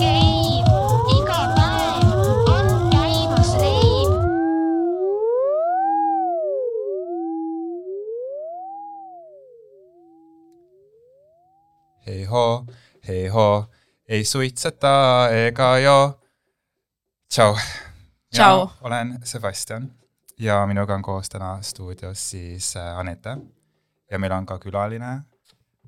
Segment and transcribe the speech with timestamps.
[0.00, 0.66] Käib,
[1.14, 2.10] iga päev
[2.50, 4.10] on käimas reib.
[12.06, 12.64] hei hoo,
[13.08, 13.64] hei hoo,
[14.08, 16.25] ei suitseta ega joo.
[17.28, 17.56] tšau.
[18.34, 18.70] Tšau.
[18.80, 19.90] olen Sebastian
[20.38, 23.36] ja minuga on koos täna stuudios siis äh, Anette
[24.10, 25.20] ja meil on ka külaline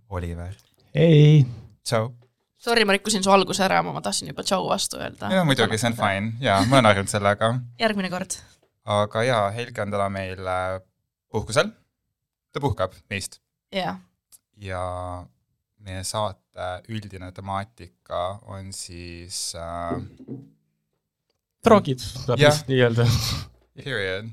[0.08, 0.54] Oliver.
[0.94, 1.46] ei,
[1.84, 2.12] tšau.
[2.58, 5.30] Sorry, ma rikkusin su alguse ära, ma tahtsin juba tšau vastu öelda.
[5.32, 5.96] ja muidugi, see on.
[5.96, 8.38] fine ja ma olen harjunud sellega, järgmine kord.
[8.84, 10.80] aga jaa, Helge on täna meil äh,
[11.30, 11.70] puhkusel.
[12.52, 13.40] ta puhkab meist
[13.74, 14.00] jah,
[14.56, 14.82] ja
[15.78, 20.00] meie saate üldine temaatika on siis äh,
[21.68, 23.06] droogid, saab vist nii öelda.
[23.78, 24.32] period.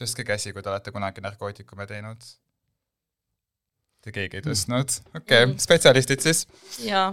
[0.00, 2.26] tõstke käsi, kui te olete kunagi narkootikume teinud.
[4.04, 6.44] Te keegi ei tõstnud, okei okay, Mm., spetsialistid siis.
[6.84, 7.08] ja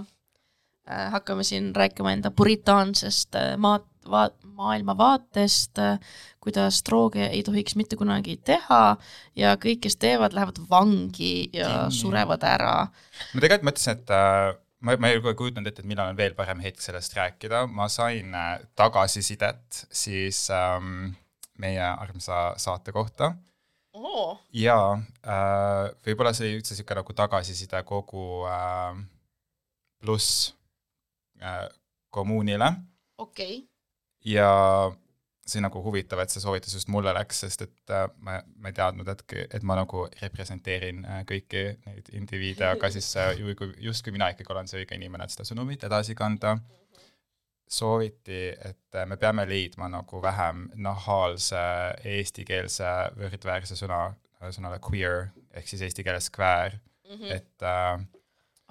[0.89, 5.97] äh, hakkame siin rääkima enda puritaansest äh, maat-, vaat-, maailmavaatest äh,,
[6.43, 8.97] kuidas drooge ei tohiks mitte kunagi teha
[9.39, 11.97] ja kõik, kes teevad, lähevad vangi ja Kinni.
[11.97, 12.75] surevad ära.
[13.33, 14.53] ma tegelikult mõtlesin, et äh,
[14.83, 18.35] ma, ma ei kujutanud ette, et millal on veel parem hetk sellest rääkida, ma sain
[18.35, 21.13] äh, tagasisidet siis ähm,
[21.59, 23.33] meie armsa saate kohta.
[23.93, 24.77] Oo, ja
[25.21, 28.97] äh, võib-olla see oli üldse niisugune nagu tagasiside kogu äh,
[30.01, 30.53] pluss
[31.41, 31.67] äh,
[32.13, 32.73] kommuunile.
[33.21, 33.61] Okei.
[34.25, 34.49] ja
[35.47, 38.75] see nagu huvitav, et see soovitus just mulle läks, sest et äh, ma, ma ei
[38.77, 39.23] teadnud, et,
[39.57, 44.29] et ma nagu representeerin äh, kõiki neid indiviide, aga siis äh, ju- kui justkui mina
[44.31, 46.55] ikkagi olen see õige inimene, et seda sõnumit edasi kanda,
[47.67, 51.63] sooviti, et äh, me peame leidma nagu vähem nahaalse
[52.15, 54.05] eestikeelse võrdväärse sõna,
[54.51, 56.77] sõnale queer ehk siis eesti keeles queer,
[57.27, 57.97] et äh,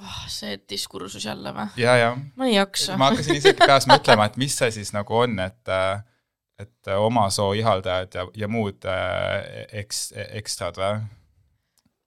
[0.01, 0.23] oh,.
[0.33, 1.69] see diskursus jälle või?
[1.81, 2.97] ja, ja ma ei jaksa.
[2.97, 5.73] ma hakkasin isegi peas mõtlema, et mis see siis nagu on, et
[6.61, 11.01] et oma soo ihaldajad ja, ja muud äh, eks-, ekstrad või?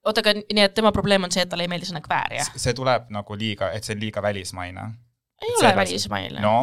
[0.06, 2.51] oota, aga nii, et tema probleem on see, et talle ei meeldi sõna kväär, jah?
[2.61, 4.85] see tuleb nagu liiga, et see on liiga välismaine.
[5.41, 6.44] ei et ole välismaine.
[6.44, 6.55] no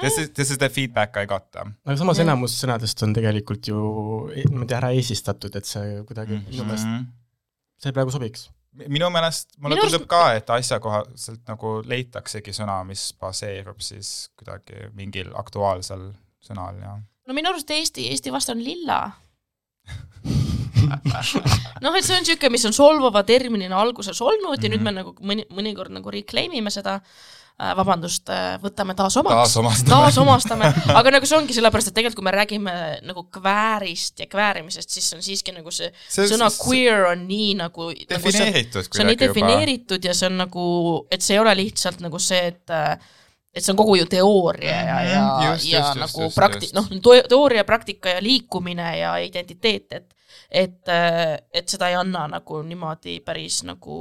[0.00, 1.48] this is, this is the feedback I got.
[1.56, 2.28] aga samas Jah.
[2.28, 3.80] enamus sõnadest on tegelikult ju
[4.34, 7.10] e- niimoodi ära eesistatud, et see kuidagi minu meelest,
[7.82, 8.48] see praegu sobiks.
[8.86, 14.92] minu meelest, mulle Minu tundub ka, et asjakohaselt nagu leitaksegi sõna, mis baseerub siis kuidagi
[14.94, 16.12] mingil aktuaalsel
[16.44, 19.00] sõnal ja no minu arust Eesti, Eesti vast on lilla.
[21.82, 24.76] noh, et see on niisugune, mis on solvava terminina alguses olnud ja mm -hmm.
[24.76, 28.30] nüüd me nagu mõni, mõnikord nagu reclaim ime seda äh,, vabandust,
[28.62, 29.90] võtame taas omaks, taasomastame.
[29.90, 34.90] taasomastame, aga nagu see ongi sellepärast, et tegelikult kui me räägime nagu kväärist ja kväärimisest,
[34.90, 39.04] siis on siiski nagu see, see sõna queer on nii nagu nagu see, defineeritud see
[39.04, 40.64] on nii defineeritud ja see on nagu,
[41.10, 42.76] et see ei ole lihtsalt nagu see, et
[43.58, 46.70] et see on kogu ju teooria ja, ja Mhm, just, ja just, nagu just, prakti-
[46.74, 46.88] noh,
[47.28, 50.14] teooria, praktika ja liikumine ja identiteet, et
[50.50, 50.88] et,
[51.52, 53.98] et seda ei anna nagu niimoodi päris nagu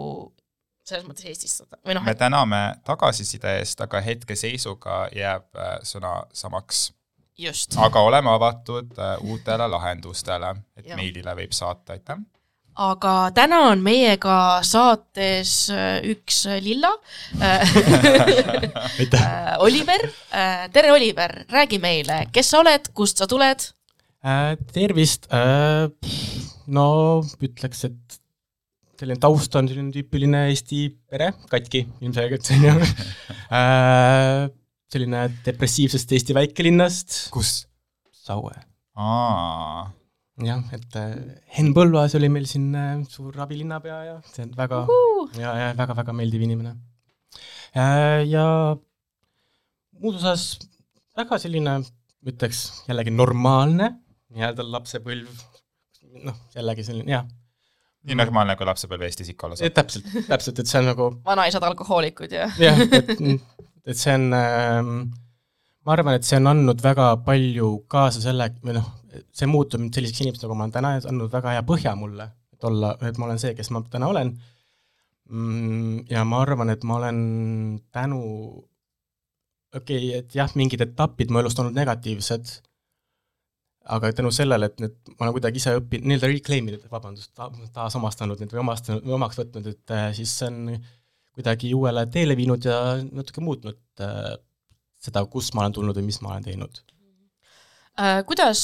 [0.88, 6.94] selles mõttes Eestistada või noh, me täname tagasiside eest, aga hetkeseisuga jääb äh, sõna samaks.
[7.38, 7.75] just.
[7.78, 10.95] aga oleme avatud äh, uutele lahendustele, et Jah.
[10.97, 12.18] meilile võib saata, aitäh.
[12.77, 16.91] Aga täna on meiega saates äh, üks äh, lilla
[17.41, 17.61] äh,,
[19.63, 20.01] Oliver.
[20.73, 23.59] tere, Oliver, räägi meile, kes sa oled, kust sa tuled?
[24.73, 25.27] tervist,
[26.67, 26.88] no
[27.39, 28.17] ütleks, et
[28.99, 32.73] selline taust on selline tüüpiline Eesti pere, katki ilmselgelt, on ju.
[34.91, 37.67] selline depressiivsest Eesti väikelinnast, kus?
[38.11, 38.51] Saue
[38.97, 39.91] aa,
[40.46, 41.14] jah, et äh,
[41.58, 44.84] Henn Põlluaas oli meil siin äh, suur abilinnapea ja see on väga
[45.40, 46.75] ja, ja väga-väga meeldiv inimene.
[47.74, 48.46] ja
[50.02, 50.46] muus osas
[51.18, 51.80] väga selline,
[52.28, 53.92] ütleks jällegi normaalne
[54.36, 55.44] nii-öelda lapsepõlv,
[56.28, 57.28] noh, jällegi selline jah,
[58.07, 59.74] nii normaalne, kui lapsepõlve Eestis ikka olla saab.
[59.78, 64.92] täpselt, täpselt, et see on nagu vanaisad alkohoolikud ja jah, et, et see on ähm,
[65.88, 68.88] ma arvan, et see on andnud väga palju kaasa selle, või noh,
[69.36, 72.68] see muutub mind selliseks inimeseks, nagu ma olen täna, andnud väga hea põhja mulle, et
[72.69, 74.34] olla, et ma olen see, kes ma täna olen
[75.30, 76.08] mm,.
[76.12, 77.19] ja ma arvan, et ma olen
[77.96, 78.22] tänu,
[79.75, 82.58] okei okay,, et jah, mingid etapid mu elust olnud negatiivsed,
[83.98, 87.50] aga tänu sellele, et need, ma olen kuidagi ise õppinud, nii-öelda reclaim inud, vabandust ta,,
[87.75, 90.75] taasomastanud neid või omastanud või omaks võtnud, et äh, siis see on
[91.38, 94.36] kuidagi uuele teele viinud ja natuke muutnud äh,
[95.02, 96.81] seda, kust ma olen tulnud või mis ma olen teinud.
[97.97, 98.59] Äh, kuidas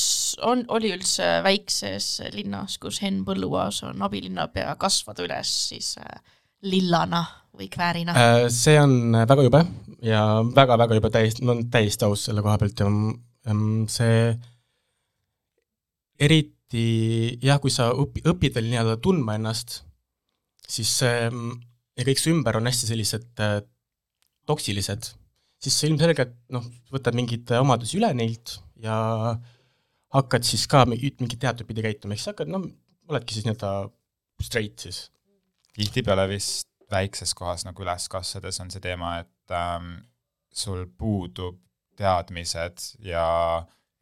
[0.46, 6.20] on, oli üldse väikses linnas, kus Henn Põlluaas on abilinnapea, kasvada üles siis äh,
[6.70, 7.24] lillana
[7.58, 8.14] või kväärina?
[8.14, 9.64] Äh, see on väga jube
[10.06, 11.10] ja väga-väga jube
[11.42, 12.92] ma olen täiesti aus selle koha pealt ja
[13.90, 14.20] see
[16.22, 16.86] eriti
[17.42, 19.80] jah, kui sa õpi-, õpid veel nii-öelda tundma ennast,
[20.70, 23.44] siis see ja kõik su ümber on hästi sellised
[24.46, 25.10] toksilised,
[25.64, 28.96] siis sa ilmselgelt noh, võtad mingeid omadusi üle neilt ja
[30.14, 32.66] hakkad siis ka mingi- mingit teatud pidi käituma, ehk sa hakkad noh,
[33.10, 33.74] oledki siis nii-öelda
[34.44, 35.06] straight siis.
[35.74, 39.96] tihtipeale vist väikses kohas nagu üles kasvades on see teema, et ähm,
[40.54, 41.58] sul puudub
[41.98, 43.26] teadmised ja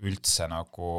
[0.01, 0.89] üldse nagu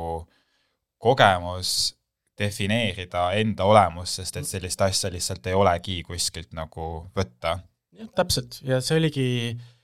[1.03, 1.93] kogemus
[2.38, 7.58] defineerida enda olemust, sest et sellist asja lihtsalt ei olegi kuskilt nagu võtta.
[7.93, 9.26] jah, täpselt ja see oligi,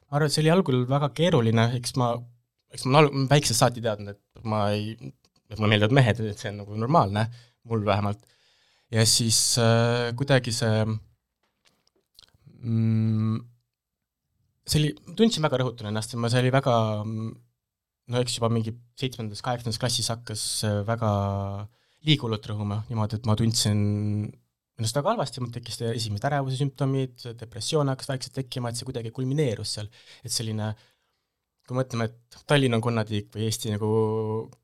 [0.08, 2.12] ma arvan, et see oli algul väga keeruline, eks ma,
[2.74, 4.94] eks ma olen väiksest saati teadnud, et ma ei,
[5.48, 7.28] et mulle meeldivad mehed, et see on nagu normaalne,
[7.68, 8.20] mul vähemalt.
[8.94, 10.84] ja siis äh, kuidagi see
[12.64, 13.36] mm,,
[14.64, 17.34] see oli, tundsin väga rõhutan ennast ja ma, see oli väga mm,
[18.08, 21.10] no eks juba mingi seitsmendas, kaheksandas klassis hakkas äh, väga
[22.06, 23.80] liiga hullult rõhuma niimoodi, et ma tundsin
[24.78, 29.10] ennast väga halvasti, mul tekkis esimesed ärevuse sümptomid, depressioon hakkas vaikselt tekkima, et see kuidagi
[29.14, 29.90] kulmineerus seal,
[30.22, 30.70] et selline
[31.68, 33.88] kui mõtleme, et Tallinn on konnatiik või Eesti nagu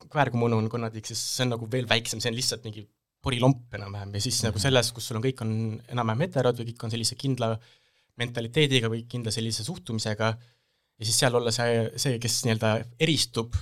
[0.09, 2.85] Kväärkommuun on konnatiik, siis see on nagu veel väiksem, see on lihtsalt mingi
[3.25, 4.15] porilomp enam-vähem.
[4.17, 5.51] Ja siis nagu selles, kus sul on, kõik on
[5.93, 7.51] enam-vähem heterod või kõik on sellise kindla
[8.21, 12.71] mentaliteediga või kindla sellise suhtumisega ja siis seal olla see, see, kes nii-öelda
[13.05, 13.57] eristub,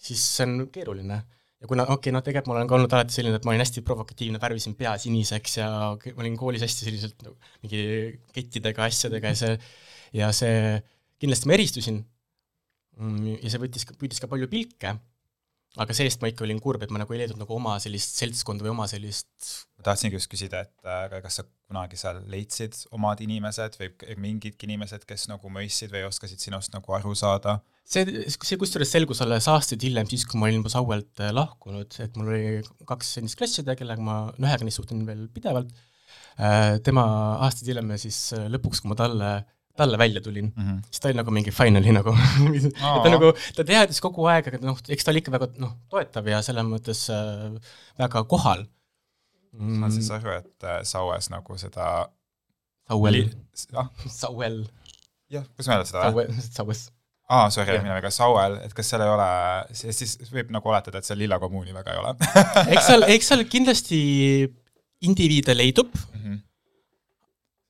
[0.00, 1.20] siis see on keeruline
[1.64, 3.62] ja kuna okei okay,, noh tegelikult ma olen ka olnud alati selline, et ma olin
[3.64, 7.80] hästi provokatiivne, värvisin pea siniseks ja ma olin koolis hästi selliselt nagu mingi
[8.36, 9.54] kettidega, asjadega ja see,
[10.20, 10.76] ja see,
[11.24, 12.02] kindlasti ma eristusin
[13.00, 14.92] mm, ja see võttis, püüdis ka palju pilke,
[15.80, 18.66] aga see-eest ma ikka olin kurb, et ma nagu ei leidnud nagu oma sellist seltskonda
[18.66, 23.24] või oma sellist ma tahtsingi just küsida, et äh, kas sa kunagi seal leidsid omad
[23.24, 27.62] inimesed või mingidki inimesed, kes nagu mõistsid või oskasid sinust nagu aru saada?
[27.84, 31.96] see, see kusjuures selgus alles aastaid hiljem, siis kui ma olin juba Sauelt äh, lahkunud,
[32.04, 35.72] et mul oli kaks endist klassiõde, kellega ma, no ühega neist suhtlen veel pidevalt
[36.38, 37.04] äh,, tema
[37.46, 39.30] aastaid hiljem ja siis äh, lõpuks, kui ma talle,
[39.76, 40.82] talle välja tulin mm, Mhm.
[40.88, 42.14] siis ta oli nagu mingi finally nagu
[42.56, 45.76] et ta nagu, ta teadis kogu aeg, aga noh, eks ta oli ikka väga noh,
[45.92, 47.52] toetav ja selles mõttes äh,
[48.00, 48.66] väga kohal
[49.54, 50.16] ma saan siis mm,.
[50.18, 52.08] aru, et Saues nagu seda
[52.88, 53.30] Sauel,
[53.80, 54.58] ah, Sauel,
[55.32, 56.26] jah, kuidas ütlen seda või?
[56.26, 56.82] Sauel, Saues.
[57.30, 57.82] aa, sorry, Jah.
[57.82, 59.28] mina väga Sauel, et kas seal ei ole,
[59.74, 62.14] siis võib nagu oletada, et seal lilla kommuuni väga ei ole
[62.76, 64.00] eks seal, eks seal kindlasti
[65.04, 65.90] indiviide leidub,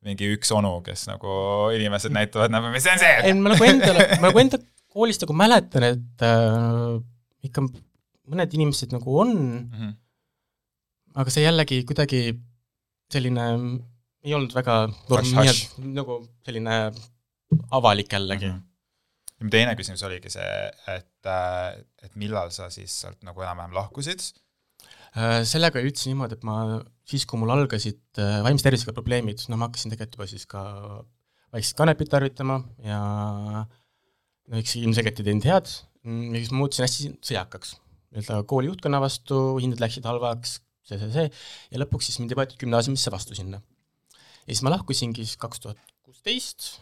[0.05, 1.35] mingi üks onu, kes nagu
[1.75, 4.59] inimesed näitavad, näeme, mis see on see ei, ma nagu endale, ma nagu enda
[4.95, 6.99] koolist nagu mäletan, et äh,
[7.49, 9.33] ikka mõned inimesed nagu on,
[9.73, 9.95] Mhm.
[11.23, 12.21] aga see jällegi kuidagi
[13.15, 13.43] selline
[14.25, 14.77] ei olnud väga
[15.09, 15.35] norm-
[15.95, 16.77] nagu selline
[17.71, 18.55] avalik jällegi mm.
[18.59, 18.62] Mhm.
[19.43, 20.51] Mu teine küsimus oligi see,
[20.95, 21.29] et,
[22.07, 24.23] et millal sa siis sealt nagu enam-vähem lahkusid
[25.15, 25.47] -hmm.
[25.49, 26.57] sellega oli üldse niimoodi, et ma
[27.09, 30.63] siis, kui mul algasid äh, vaimse tervisega probleemid, no ma hakkasin tegelikult juba siis ka
[31.55, 33.01] vaikselt kanepit tarvitama ja
[33.65, 35.71] no eks ilmselgelt ei teinud head,
[36.37, 37.77] siis muutusin hästi sõjakaks.
[38.15, 41.31] nii-öelda kooli juhtkonna vastu, hinded läksid halvaks, see, see, see,
[41.73, 43.63] ja lõpuks siis mind ei võetud gümnaasiumisse vastu sinna.
[44.44, 46.75] ja siis ma lahkusingi siis kaks tuhat kuusteist,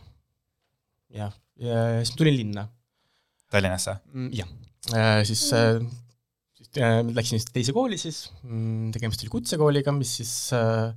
[1.13, 2.67] jah, ja siis ma tulin linna
[3.53, 3.99] Tallinnasse?
[4.15, 4.53] Mm, jah,
[5.29, 5.79] siis, äh,
[6.57, 8.25] siis äh, läksin siis teise kooli siis,
[8.95, 10.93] tegemist oli kutsekooliga, mis siis äh,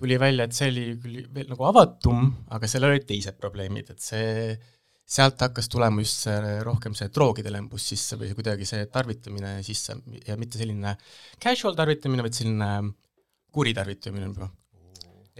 [0.00, 4.04] tuli välja, et see oli küll veel nagu avatum, aga seal olid teised probleemid, et
[4.04, 4.54] see,
[5.10, 9.98] sealt hakkas tulema just see rohkem see droogide lembus sisse või kuidagi see tarvitamine sisse
[10.28, 10.94] ja mitte selline
[11.42, 12.70] casual tarvitamine, vaid selline
[13.50, 14.46] kuritarvitamine juba.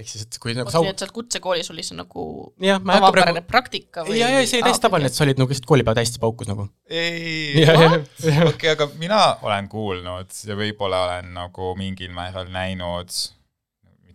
[0.00, 2.26] Ehk siis, et kui nagu nii sau-, et seal kutsekoolis oli see nagu
[2.56, 4.18] hakka tavapärane praegu praktika või?
[4.20, 6.68] ja, ja see oli täiesti tavaline, et sa olid nagu lihtsalt koolipäev täiesti paukus nagu.
[6.88, 7.90] ei, ja, ja,
[8.26, 13.12] ja okei, aga mina olen kuulnud ja võib-olla olen nagu mingil määral näinud,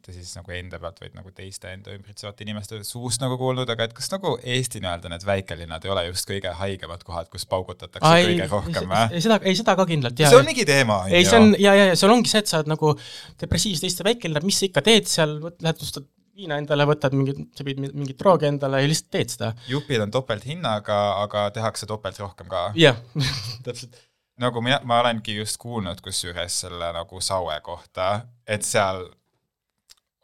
[0.06, 3.88] mitte siis nagu enda pealt, vaid nagu teiste enda ümbritsevate inimeste suust nagu kuulnud, aga
[3.88, 8.10] et kas nagu Eesti nii-öelda need väikelinnad ei ole just kõige haigemad kohad, kus paugutatakse
[8.10, 9.06] Ai, kõige rohkem või?
[9.18, 10.30] ei seda, ei seda ka kindlalt, jaa.
[10.34, 12.62] see on mingi teema, ei, see on ja, ja, ja seal ongi see, et sa
[12.62, 12.94] oled nagu
[13.42, 17.66] depressiivses teiste väikelinnad, mis sa ikka teed seal, lähed ostad viina endale, võtad mingit, sa
[17.66, 19.54] pidid mingit droogi endale ja lihtsalt teed seda.
[19.72, 22.68] jupid on topelthinnaga, aga tehakse topelt rohkem ka.
[22.78, 23.00] jah,
[23.66, 23.98] täpselt.
[24.42, 29.08] nagu mina, ma olengi just kuulnud kusjuures selle nagu Saue kohta, et seal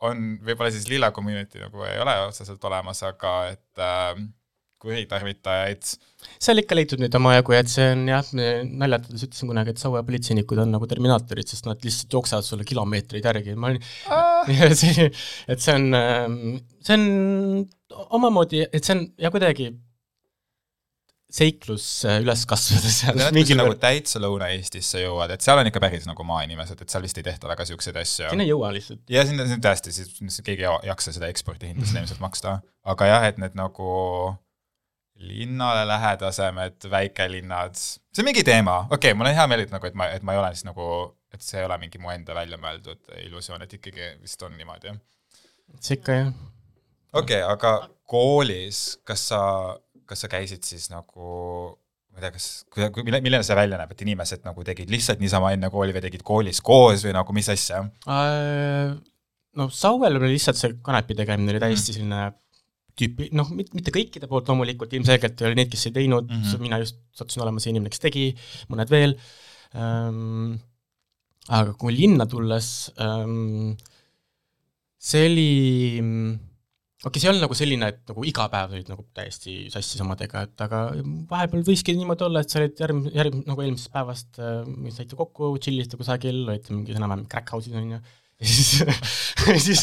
[0.08, 4.22] on võib-olla siis lilla community nagu ei ole otseselt olemas, aga et äh,
[4.82, 5.92] kuritarvitajaid.
[6.42, 8.32] seal ikka leidub neid omajagu ja et see on jah,
[8.66, 13.30] naljatades ütlesin kunagi, et Saue politseinikud on nagu terminaatorid, sest nad lihtsalt jooksevad sulle kilomeetreid
[13.30, 15.08] järgi, ma olin see,
[15.52, 17.06] et see on, see on
[18.18, 19.70] omamoodi, et see on ja kuidagi
[21.32, 22.44] seiklus äh, üles
[23.16, 27.06] Need mingil nagu täitsa Lõuna-Eestisse jõuad, et seal on ikka päris nagu maainimesed, et seal
[27.06, 28.30] vist ei tehta väga siukseid asju.
[28.34, 29.02] sinna ei jõua lihtsalt.
[29.12, 33.28] ja siin on tõesti, siis keegi ei jaksa seda ekspordihinda seda ilmselt maksta, aga jah,
[33.32, 33.92] et need nagu
[35.22, 39.88] linnale lähedasemed väikelinnad, see on mingi teema, okei okay,, mul on hea meel, et nagu,
[39.88, 40.88] et ma, et ma ei ole siis nagu,
[41.32, 44.96] et see ei ole mingi mu enda välja mõeldud illusioon, et ikkagi vist on niimoodi.
[45.80, 46.32] see ikka jah,
[47.14, 47.76] okei okay,, aga
[48.12, 49.42] koolis, kas sa,
[50.12, 51.32] kas sa käisid siis nagu
[52.12, 52.48] ma ei tea, kas,
[53.08, 56.26] mille, milline see välja näeb, et inimesed nagu tegid lihtsalt niisama enne kooli või tegid
[56.28, 57.86] koolis koos või nagu mis asja?
[58.12, 58.92] Äh,
[59.56, 62.26] no Sauel oli lihtsalt see kanepi tegemine oli täiesti selline
[63.00, 66.50] tüüpi, noh, mitte kõikide poolt loomulikult, ilmselgelt oli neid, kes ei teinud mm, Mhm.
[66.52, 66.66] -hmm.
[66.68, 68.26] mina just sattusin olema see inimene, kes tegi,
[68.70, 69.16] mõned veel
[69.76, 70.60] ähm,,
[71.48, 73.78] aga kui linna tulles ähm,,
[75.00, 75.52] see oli,
[77.08, 80.44] okei see ei olnud nagu selline, et nagu iga päev olid nagu täiesti sassis omadega,
[80.46, 80.82] et aga
[81.32, 84.60] vahepeal võiski niimoodi olla, et sa olid järgm-, järgm-, nagu eelmisest päevast äh,
[84.94, 88.02] saite kokku, tšillisite kusagil, olite mingi enam-vähem crack house'is, on ju,
[88.42, 88.70] ja siis,
[89.66, 89.82] siis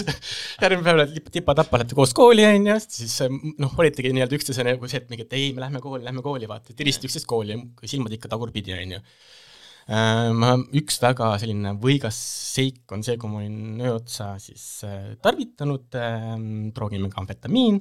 [0.63, 4.67] järgmine päev oled tipa-tapa, olete koos kooli, on ju, siis äh, noh, olitegi nii-öelda üksteise
[4.67, 7.59] nagu see, et mingi, et ei, me lähme kooli, lähme kooli, vaata, tirisite üksteist kooli,
[7.87, 9.05] silmad ikka tagurpidi, on ju.
[9.89, 12.17] ma, üks väga selline võigas
[12.59, 16.35] seik on see, kui ma olin öö otsa siis äh, tarvitanud äh,
[16.77, 17.81] droogimega amfetamiin.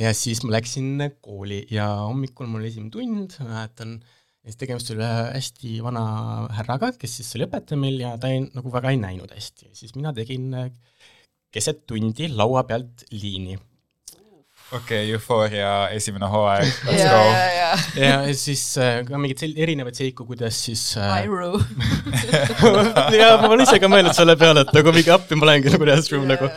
[0.00, 3.96] Ja siis ma läksin kooli ja hommikul mul esimene tund, ma mäletan,
[4.42, 6.04] ja siis tegemist oli hästi vana
[6.58, 9.96] härraga, kes siis oli õpetaja meil ja ta ei, nagu väga ei näinud hästi, siis
[9.96, 10.70] mina tegin äh,
[11.54, 13.56] keset tundi laua pealt liini
[14.72, 17.20] okei okay,, Euphoria esimene hooaeg, let's ja, go.
[17.32, 21.54] ja, ja, ja siis äh, ka mingeid sel-, erinevaid seiku, kuidas siis äh, Iru.
[23.16, 25.88] ja ma olen ise ka mõelnud selle peale, et nagu mingi appi ma lähengi nagu
[25.88, 26.50] restroom nagu,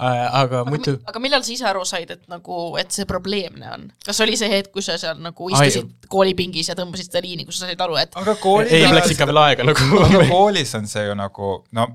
[0.00, 3.84] aga muidu aga millal sa ise aru said, et nagu, et see probleemne on?
[4.08, 7.60] kas oli see hetk, kui sa seal nagu istusid koolipingis ja tõmbasid seda liini, kus
[7.60, 10.88] sa said aru, et aga koolis ei, läks ikka veel aega nagu aga koolis on
[10.88, 11.90] see ju nagu, no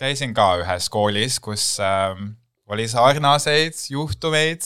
[0.00, 2.32] käisin ka ühes koolis, kus ähm,
[2.72, 4.64] oli sarnaseid juhtumeid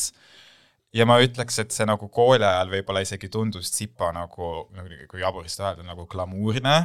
[0.95, 5.23] ja ma ütleks, et see nagu kooli ajal võib-olla isegi tundus tsipa nagu, nagu, kui
[5.23, 6.79] jaburist öelda, nagu glamuurne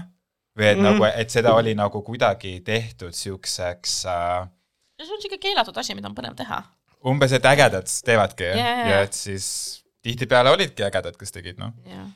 [0.56, 0.86] või et mm.
[0.88, 4.46] Nagu, et seda oli nagu kuidagi tehtud siukseks äh,
[5.04, 6.62] see on siuke keelatud asi, mida on põnev teha.
[7.06, 9.48] umbes, et ägedad teevadki jaa, ja et siis
[10.06, 11.74] tihtipeale olidki ägedad, kes tegid, noh.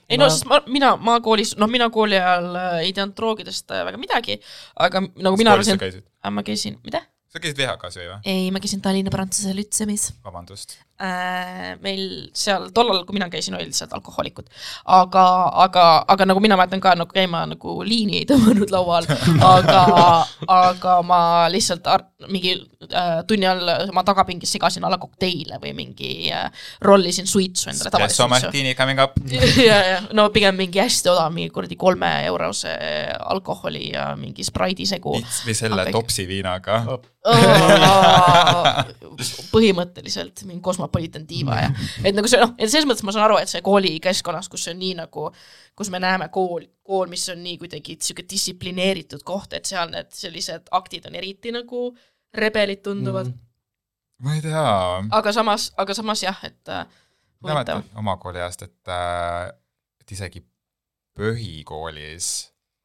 [0.09, 3.73] ei no sest ma, mina, ma koolis, noh, mina kooli ajal äh, ei teadnud droogidest
[3.73, 4.39] äh, väga midagi,
[4.77, 6.05] aga nagu mina koolis sa arvasin, käisid?
[6.37, 7.03] ma käisin, mida?
[7.29, 10.79] Sa käisid VHK-s või ei, ma käisin Tallinna Prantsuse Lütseumis vabandust.
[10.97, 14.49] äh, meil seal tollal, kui mina käisin, olid lihtsalt alkohoolikud.
[14.97, 15.25] aga,
[15.65, 19.05] aga, aga nagu mina mäletan ka nagu käima nagu liini ei tõmmanud laual,
[19.45, 19.83] aga,
[20.47, 21.21] aga ma
[21.53, 21.85] lihtsalt
[22.33, 22.55] mingi
[22.89, 26.49] äh, tunni all oma tagapingis segasin alla kokteile või mingi äh,
[26.81, 28.27] rollisin suitsu endale suitsu.
[28.31, 29.21] martini coming up.
[29.69, 32.73] ja, ja no pigem mingi hästi odav, mingi kuradi kolme eurose
[33.37, 35.13] alkoholi ja mingi spraidi segu.
[35.45, 36.81] või selle Aga- topsi viinaga.
[39.53, 41.71] põhimõtteliselt mingi Cosmopolitan diiva ja
[42.07, 44.75] et nagu see noh, et selles mõttes ma saan aru, et see koolikeskkonnas, kus see
[44.75, 45.25] on nii nagu,
[45.75, 50.15] kus me näeme kool, kool, mis on nii kuidagi sihuke distsiplineeritud koht, et seal need
[50.15, 51.89] sellised aktid on eriti nagu
[52.39, 53.33] rebelid tunduvad.
[53.33, 54.63] Mm., ma ei tea,
[55.19, 56.87] aga samas, aga samas jah, et äh,
[57.43, 59.51] mäletan oma kooli ajast, et äh,,
[59.99, 60.45] et isegi
[61.19, 62.31] põhikoolis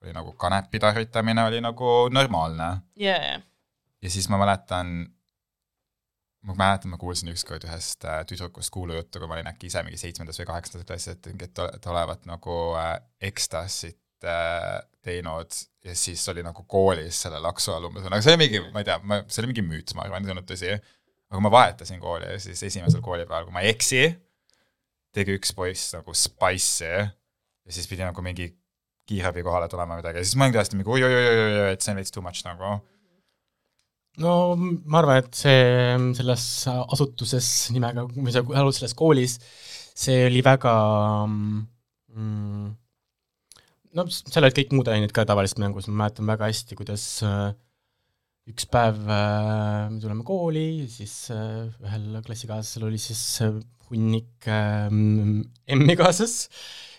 [0.04, 2.66] oli nagu kanepi tarvitamine oli nagu normaalne.
[3.00, 3.38] Ja, ja,
[4.04, 4.94] ja siis ma mäletan,
[6.44, 10.00] ma mäletan, ma kuulsin ükskord ühest äh, tüdrukust kuulujuttu, kui ma olin äkki ise mingi
[10.00, 12.98] seitsmendas või kaheksandas klassis, et, et olevat nagu äh,
[13.30, 15.56] ekstasit äh, teinud.
[15.84, 18.88] Ja siis oli nagu koolis selle laksu all umbes, aga see oli mingi, ma ei
[18.88, 20.76] tea, ma, see oli mingi müüt, ma arvan, see ei olnud tõsi.
[20.76, 24.04] aga kui ma vahetasin kooli siis esimesel koolipäeval, kui ma ei eksi,
[25.16, 28.50] tegi üks poiss nagu spice'i ja siis pidi nagu mingi
[29.08, 30.20] kiirabi kohale tulema midagi.
[30.20, 32.78] Ja siis ma olin tõesti mingi oi-oi-oi-oi, et see on veits too much nagu
[34.22, 39.38] no ma arvan, et see selles asutuses nimega, või see alus- selles koolis,
[39.94, 40.74] see oli väga
[41.26, 42.68] mm,
[43.98, 47.04] no s- seal olid kõik muud ained ka tavaliselt mängus, ma mäletan väga hästi, kuidas
[47.26, 47.50] äh,
[48.50, 53.54] üks päev äh, me tuleme kooli, siis äh, ühel klassikaaslasel oli siis äh,
[53.88, 56.48] hunnik äh, emmi kaasas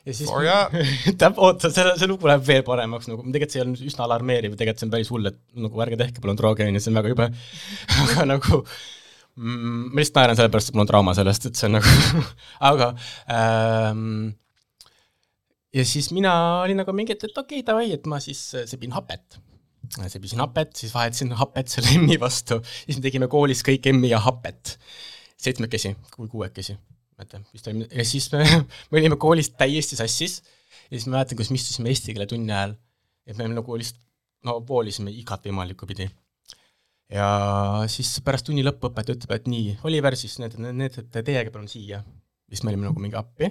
[0.06, 0.70] ja siis Oh jaa.
[1.22, 4.82] täp-, oota, see, see lugu läheb veel paremaks, nagu tegelikult see on üsna alarmeeriv, tegelikult
[4.82, 7.14] see on päris hull, et nagu ärge tehke palun droogi, on ju, see on väga
[7.14, 7.30] jube.
[8.04, 11.78] aga nagu mm, ma lihtsalt naeran sellepärast, et mul on trauma sellest, et see on
[11.80, 12.26] nagu
[12.72, 12.92] aga
[13.38, 14.06] ähm,
[15.76, 18.94] ja siis mina olin nagu mingi, et, et okei okay,, davai, et ma siis sebin
[18.96, 19.42] hapet.
[20.12, 24.22] Sebisin hapet, siis vahetasin hapet selle M-i vastu, siis me tegime koolis kõik M-i ja
[24.24, 24.78] hapet.
[25.46, 28.44] seitsmekesi või kuuekesi, ma ei mäleta, vist oli, ja siis me,
[28.92, 30.42] me olime koolis täiesti sassis.
[30.90, 32.76] Ja siis ma mäletan, kuidas me istusime eesti keele tunni ajal,
[33.26, 34.02] et me nagu lihtsalt
[34.46, 36.08] no voolisime igat võimalikku pidi.
[37.12, 37.28] Ja
[37.92, 41.70] siis pärast tunni lõppu õpetaja ütleb, et nii, Oliver, siis need, need, need, teiega palun
[41.70, 42.04] siia.
[42.50, 43.50] siis me olime nagu mingi appi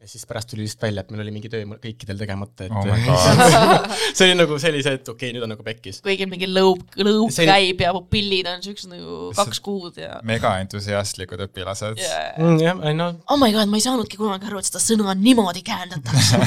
[0.00, 2.86] ja siis pärast tuli lihtsalt välja, et meil oli mingi töö kõikidel tegemata, et Oh
[4.16, 6.00] see oli nagu sellise, et okei okay,, nüüd on nagu pekkis.
[6.04, 10.54] kõigil mingi lõub, lõub See käib ja pupillid on siuksed nagu kaks kuud ja mega
[10.64, 12.32] entusiastlikud õpilased yeah..
[12.38, 15.14] Mm, jah, ei no oh my god, ma ei saanudki kunagi aru, et seda sõna
[15.18, 16.40] niimoodi käändatakse.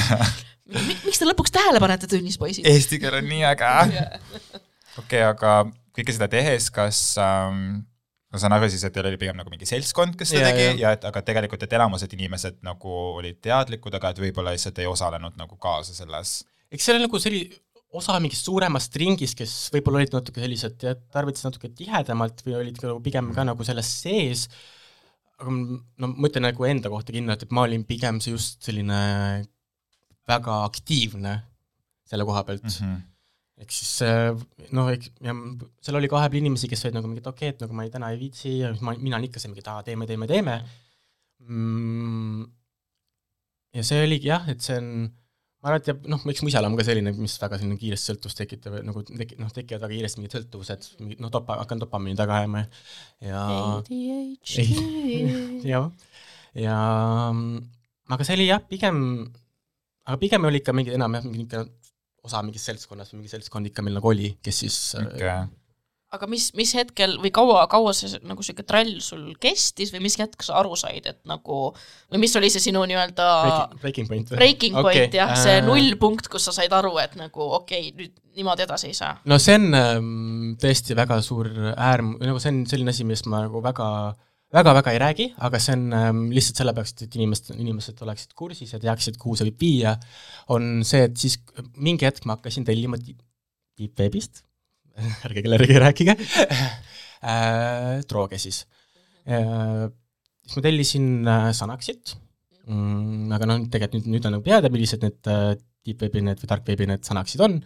[1.06, 2.66] miks te lõpuks tähele panete tunnis, poisid?
[2.66, 3.72] Eesti keel on nii äge.
[4.98, 5.60] okei, aga
[5.94, 7.84] kõike seda tehes, kas ähm,
[8.34, 10.64] ma saan aru siis, et teil oli pigem nagu mingi seltskond, kes seda Jaa, tegi
[10.66, 10.80] jah.
[10.82, 14.90] ja et aga tegelikult, et enamused inimesed nagu olid teadlikud, aga et võib-olla lihtsalt ei
[14.90, 16.40] osalenud nagu kaasa selles.
[16.74, 17.46] eks see oli nagu selli-,
[17.94, 22.90] osa mingist suuremast ringist, kes võib-olla olid natuke sellised, tarvitasid natuke tihedamalt või olid ka
[22.90, 24.48] nagu pigem ka nagu selles sees,
[25.38, 29.00] aga no ma ütlen nagu enda kohta kindlalt, et ma olin pigem see just selline
[30.28, 31.38] väga aktiivne
[32.08, 32.76] selle koha pealt mm.
[32.76, 33.02] -hmm.
[33.62, 34.32] Ehk siis äh,
[34.74, 37.60] noh, ja m- seal oli ka vahepeal inimesi, kes olid nagu mingid okei okay,, et
[37.62, 39.84] nagu ma ei, täna ei viitsi ja ma, mina olin ikka see mingi, et aa,
[39.86, 40.56] teeme, teeme, teeme.
[41.44, 42.48] Mm,.
[43.76, 44.88] ja see oligi jah, et see on
[45.64, 48.10] ma arvan, et ja noh, eks mu isal on ka selline, mis väga selline kiiresti
[48.10, 52.42] sõltuvust tekitab, nagu teki-, noh, tekivad väga kiiresti mingid sõltuvused, noh, dopa-, hakkan dopamiini taga
[52.42, 52.66] ajama
[53.22, 53.44] ja
[55.70, 55.88] jah,
[56.58, 56.76] ja
[57.30, 57.56] mm,
[58.12, 59.00] aga see oli jah, pigem,
[60.04, 61.83] aga pigem oli ikka mingi enam jah, mingi niisugune
[62.24, 65.44] osa mingist seltskonnast või mingi seltskond ikka meil nagu oli, kes siis okei,
[66.14, 70.16] aga mis, mis hetkel või kaua, kaua see nagu sihuke trall sul kestis või mis
[70.20, 71.60] hetk sa aru said, et nagu
[72.12, 74.40] või mis oli see sinu nii-öelda breaking, breaking point või?
[74.40, 77.96] breaking point okay, jah, see äh, nullpunkt, kus sa said aru, et nagu okei okay,,
[77.98, 79.16] nüüd niimoodi edasi ei saa.
[79.30, 83.44] no see on ähm, tõesti väga suur äärm-, nagu see on selline asi, millest ma
[83.46, 83.88] nagu väga
[84.54, 88.80] väga-väga ei räägi, aga see on ähm, lihtsalt sellepärast, et inimesed, inimesed oleksid kursis ja
[88.82, 89.94] teaksid, kuhu see võib viia,
[90.54, 91.38] on see, et siis
[91.74, 94.44] mingi hetk ma hakkasin tellima Deepwebist,
[95.26, 96.14] ärge kellelegi rääkige
[97.30, 98.62] äh,, drooge siis
[99.26, 99.88] äh,.
[100.44, 102.14] siis ma tellisin äh, Sanaxit
[102.68, 105.54] mm,, aga noh, tegelikult nüüd, nüüd on nagu teada, millised need äh,
[105.84, 107.58] Deepwebi need või Darkwebi need Sanaxid on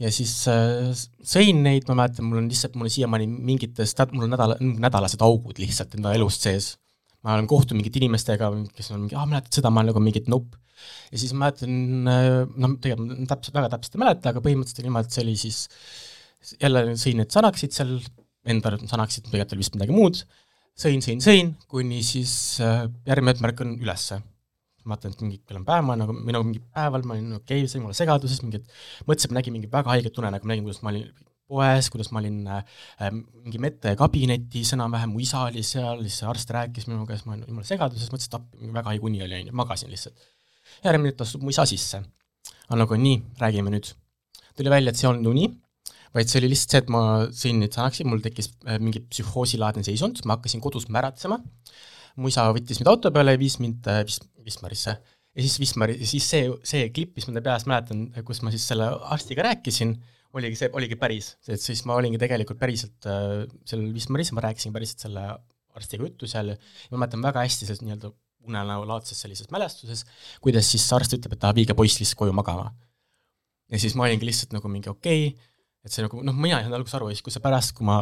[0.00, 0.90] ja siis äh,
[1.26, 5.22] sõin neid, ma mäletan, mul on lihtsalt, mul on siiamaani mingites, mul on nädala, nädalased
[5.24, 6.72] augud lihtsalt enda elust sees.
[7.20, 10.24] ma olen kohtunud mingite inimestega, kes on mingi, aa, mäletad seda, ma olen nagu mingi
[10.32, 10.56] nope.
[11.12, 11.74] ja siis mäletan,
[12.06, 15.36] noh, tegelikult ma täpselt, väga täpselt ei mäleta, aga põhimõtteliselt oli niimoodi, et see oli
[15.42, 15.58] siis,
[16.62, 17.98] jälle sõin need sanaksid seal,
[18.48, 20.22] enda sanaksid, tegelikult oli vist midagi muud,
[20.80, 22.32] sõin, sõin, sõin, kuni siis
[22.64, 24.22] äh, järgmine hetk märkan ülesse
[24.90, 27.38] ma vaatan, et mingi kell on päev, ma nagu, või nagu mingi päeval ma olin
[27.38, 28.66] okei okay,, oli mulle segaduses, mingid,
[29.06, 31.06] mõtlesin, et ma nägin mingit väga haiget unenägu, ma nägin, kuidas ma olin
[31.50, 32.60] poes, kuidas ma olin äh,
[33.10, 37.48] mingi mette kabinetis enam-vähem, mu isa oli seal, siis arst rääkis minuga, siis ma olin
[37.48, 40.28] jumala segaduses, mõtlesin, et appi, mingi väga haige uni oli, on ju, magasin lihtsalt.
[40.84, 42.04] järgmine hetk astub mu isa sisse.
[42.70, 43.90] on nagu nii, räägime nüüd.
[44.56, 45.48] tuli välja, et see ei olnud uni,
[46.14, 47.02] vaid see oli lihtsalt see, et ma
[47.42, 51.40] sõin neid sanaksid, mul tekkis äh, mingi psühhoosilaadne seisund, ma hakkasin kodus märatsema
[52.16, 54.96] mu isa võttis mind auto peale ja viis mind äh, Vis-, Wismarisse.
[55.34, 58.66] ja siis Wismari, siis see, see klipp, mis ma enda peas mäletan, kus ma siis
[58.72, 59.94] selle arstiga rääkisin,
[60.38, 64.74] oligi see, oligi päris, et siis ma olingi tegelikult päriselt äh, seal Wismaris, ma rääkisin
[64.74, 65.28] päriselt selle
[65.76, 66.58] arstiga juttu seal ja
[66.90, 68.10] ma mäletan väga hästi selles nii-öelda
[68.48, 70.04] unenäolaadses sellises mälestuses,
[70.40, 72.70] kuidas siis arst ütleb, et ta viige poiss lihtsalt koju magama.
[73.70, 75.50] ja siis ma olingi lihtsalt nagu mingi okei okay,,
[75.84, 77.86] et see nagu noh, mina ei saanud alguses aru ja siis, kui see pärast, kui
[77.86, 78.00] ma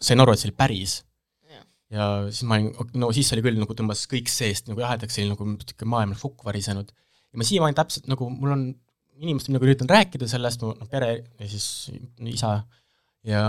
[0.00, 1.00] sain aru, et see oli päris,
[1.90, 2.70] ja siis ma olin,
[3.02, 6.16] no siis oli küll nagu tõmbas kõik seest nagu jahedaks, see oli nagu niisugune maailm
[6.18, 6.92] fukk varisenud.
[7.30, 8.64] ja ma siiamaani täpselt nagu, mul on
[9.20, 11.90] inimestega nagu üritan rääkida sellest, mu noh, pere ja siis
[12.32, 12.60] isa
[13.26, 13.44] ja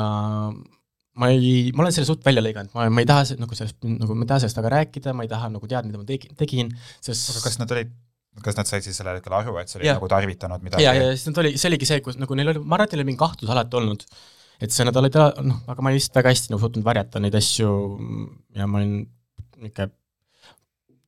[1.20, 4.16] ma ei, ma olen selle suht välja lõiganud, ma, ma ei taha nagu sellest, nagu
[4.16, 6.72] ma ei taha sellest väga rääkida, ma ei taha nagu teada, mida ma tegin, tegin,
[7.04, 7.94] sest aga kas nad olid,
[8.46, 10.88] kas nad said siis sellel hetkel aru, et sa olid nagu tarvitanud midagi?
[10.88, 12.96] ja, ja siis nad oli, see oligi see, kus nagu neil oli, ma arvan, et
[12.96, 14.08] neil oli mingi kahtlus alati olnud,
[14.62, 17.36] et see, nad olid, noh, aga ma olin lihtsalt väga hästi nagu suutnud varjata neid
[17.40, 17.72] asju
[18.58, 19.02] ja ma olin
[19.62, 19.90] niisugune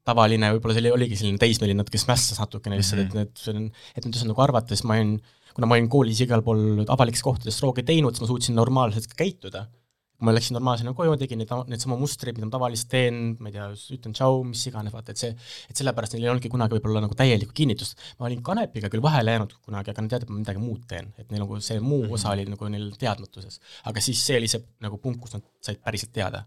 [0.04, 3.22] tavaline, võib-olla see oli, oligi selline teismeline, kes mässas natukene lihtsalt mm, -hmm.
[3.24, 5.14] et need, see on, et nüüd nagu arvata, siis ma olin,
[5.56, 9.68] kuna ma olin koolis igal pool avalikes kohtades drooge teinud, siis ma suutsin normaalselt käituda.
[10.14, 13.50] Kui ma läksin normaalsena koju, tegin neid, neid sama mustreid, mida ma tavaliselt teen, ma
[13.50, 15.34] ei tea, ütlen tšau, mis iganes, vaata, et see,
[15.72, 18.00] et sellepärast neil ei olnudki kunagi võib-olla nagu täielikku kinnitust.
[18.20, 21.12] ma olin kanepiga küll vahele jäänud kunagi, aga nad teadsid, et ma midagi muud teen,
[21.18, 23.60] et neil nagu see muu osa oli nagu neil teadmatuses.
[23.90, 26.46] aga siis see oli see nagu punkt, kus nad said päriselt teada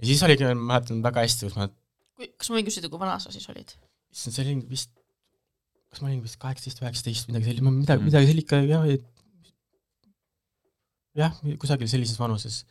[0.00, 1.68] ja siis oligi, ma mäletan väga hästi, kus ma,
[2.40, 3.74] kas ma võin küsida, kui vana sa siis olid?
[4.10, 4.92] issand, see oli vist,
[5.92, 8.06] kas ma olin vist kaheksateist, üheksateist, midagi sellist, midagi Mm.
[8.06, 8.86] mm., midagi sellist ikka jah,
[11.18, 12.62] jah, kusagil sellises vanuses.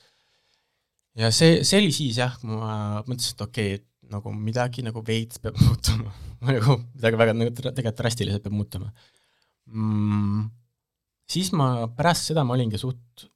[1.20, 4.86] ja see, see oli siis jah, kui ma mõtlesin, et okei okay,, et nagu midagi
[4.86, 6.14] nagu veits peab muutuma.
[6.48, 8.94] nagu midagi väga nagu tegelikult drastiliselt peab muutuma
[9.70, 10.48] mm,.
[11.30, 13.28] siis ma pärast seda ma olingi suht,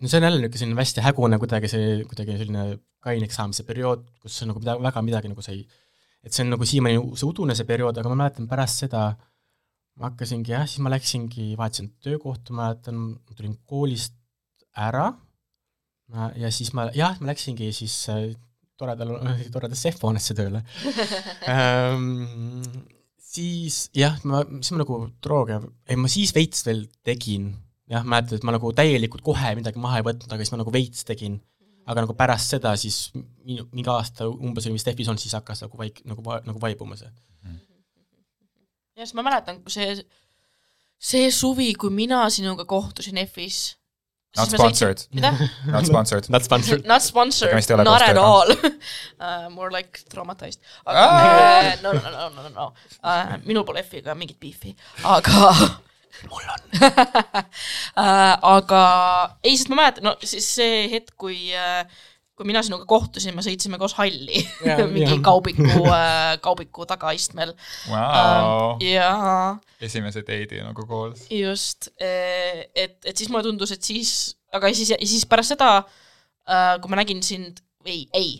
[0.00, 2.64] no see on jälle niisugune selline hästi hägune kuidagi see, kuidagi selline
[3.04, 5.62] kaineks saamise periood, kus nagu midagi, väga midagi nagu sai,
[6.24, 9.10] et see on nagu siiamaani see udune see periood, aga ma mäletan pärast seda
[9.98, 14.14] ma hakkasingi jah, siis ma läksingi, vahetasin töökohta, ma mäletan, tulin koolist
[14.78, 15.10] ära
[16.38, 18.28] ja siis ma jah, ma läksingi siis äh,
[18.78, 19.16] toredal,
[19.54, 20.62] toredasse F-hoonesse tööle
[21.50, 22.62] ähm.
[23.28, 27.50] siis jah, ma, siis ma nagu drooge, ei ma siis veits veel tegin,
[27.90, 30.74] jah, mäletan, et ma nagu täielikult kohe midagi maha ei võtnud, aga siis ma nagu
[30.74, 31.38] veits tegin.
[31.88, 35.62] aga nagu pärast seda siis minu- mingi aasta umbes oli vist F-is olnud, siis hakkas
[35.64, 37.08] nagu vaik-, nagu, nagu vaibuma see.
[38.98, 39.94] Ja siis ma mäletan, kui see,
[40.98, 43.60] see suvi, kui mina sinuga kohtusin F-is.
[44.36, 45.30] Not sponsored, mida?
[45.66, 46.26] not sponsored.
[46.28, 46.84] Not sponsored.
[46.86, 48.52] Not sponsored, not at all
[49.20, 49.48] uh,.
[49.50, 50.60] More like traumatized.
[50.84, 51.72] aga Aa!
[51.72, 52.66] uh, no, no, no, no, no
[53.02, 55.48] uh,, minul pole F-iga mingit beefi, aga
[56.28, 58.36] mul on uh,.
[58.52, 58.82] aga
[59.40, 61.80] ei, sest ma mäletan, no siis see hetk, kui uh,
[62.38, 65.22] kui mina sinuga kohtusin, me sõitsime koos halli Jaa, mingi jah.
[65.26, 67.50] kaubiku uh,, kaubiku tagaistmel
[67.90, 69.08] Vau, ja
[69.82, 71.26] esimese date'i nagu koos.
[71.34, 74.12] just, et, et siis mulle tundus, et siis,
[74.54, 75.72] aga siis, siis pärast seda,
[76.78, 78.30] kui ma nägin sind, ei, ei.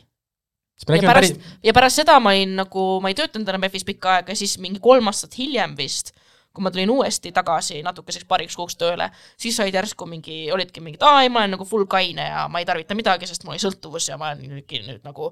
[0.86, 4.18] ja pärast päris,, ja pärast seda ma olin nagu, ma ei töötanud enam EF-is pikka
[4.18, 6.14] aega siis mingi kolm aastat hiljem vist,
[6.54, 11.02] kui ma tulin uuesti tagasi natukeseks paariks kuuks tööle, siis said järsku mingi, olidki mingid,
[11.06, 13.62] aa ei, ma olen nagu full kaine ja ma ei tarvita midagi, sest mul oli
[13.62, 15.30] sõltuvus ja ma olen nüüd, nüüd nagu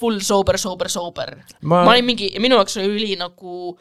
[0.00, 3.76] full sober, sober, sober ma, ma olin mingi, minu jaoks oli üli nagu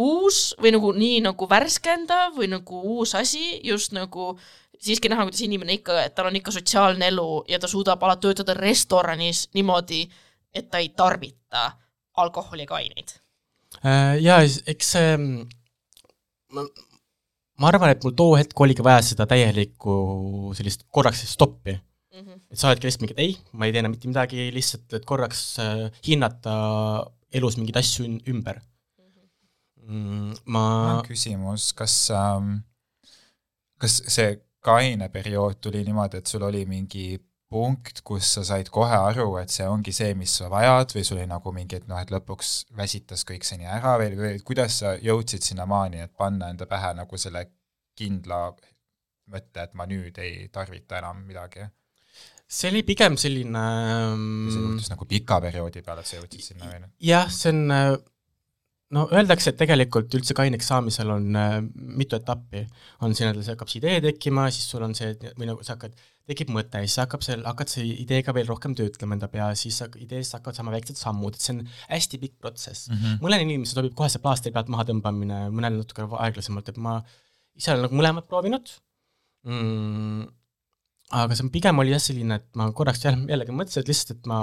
[0.00, 4.34] uus või nagu nii nagu värskendav või nagu uus asi, just nagu
[4.80, 8.28] siiski näha, kuidas inimene ikka, et tal on ikka sotsiaalne elu ja ta suudab alati
[8.28, 10.04] töötada restoranis niimoodi,
[10.54, 11.70] et ta ei tarvita
[12.20, 13.16] alkoholi ega aineid.
[13.84, 15.16] äh, jaa, eks see
[16.54, 16.64] ma,
[17.60, 19.94] ma arvan, et mul too hetk oligi vaja seda täielikku
[20.58, 21.76] sellist korraks stoppi.
[22.20, 25.06] et sa oledki lihtsalt mingi, et ei, ma ei tee enam mitte midagi, lihtsalt, et
[25.08, 26.54] korraks äh, hinnata
[27.32, 28.58] elus mingeid asju ümber
[29.86, 30.34] mm,.
[30.50, 32.60] ma mul on, küsimus, kas ähm,,
[33.80, 34.34] kas see
[34.64, 37.14] kaine periood tuli niimoodi, et sul oli mingi
[37.50, 41.18] punkt, kus sa said kohe aru, et see ongi see, mis sa vajad või sul
[41.18, 44.80] oli nagu mingi, et noh, et lõpuks väsitas kõik see nii ära või, või kuidas
[44.84, 47.48] sa jõudsid sinnamaani, et panna enda pähe nagu selle
[47.98, 48.44] kindla
[49.30, 51.66] mõtte, et ma nüüd ei tarvita enam midagi?
[52.50, 56.70] see oli pigem selline see mm, juhtus nagu pika perioodi peale, et sa jõudsid sinna
[56.70, 57.92] või jah, see on äh,
[58.94, 62.64] no öeldakse, et tegelikult üldse kaineks saamisel on äh, mitu etappi.
[63.06, 65.94] on siin, et hakkab see idee tekkima, siis sul on see, või nagu sa hakkad,
[66.30, 69.78] tekib mõte, siis sa hakkab seal, hakkad selle ideega veel rohkem töötlema enda peas, siis
[69.82, 72.98] sa ideest hakkavad saama väiksed sammud, et see on hästi pikk protsess mm.
[72.98, 73.22] -hmm.
[73.24, 77.00] mõnele inimesele sobib kohe see plaastri pealt maha tõmbamine, mõnele natuke aeglasemalt, et ma
[77.58, 78.74] ise olen nagu mõlemat proovinud
[79.46, 80.26] mm,.
[81.22, 84.18] aga see on pigem oli jah selline, et ma korraks jälle, jällegi mõtlesin, et lihtsalt,
[84.18, 84.40] et ma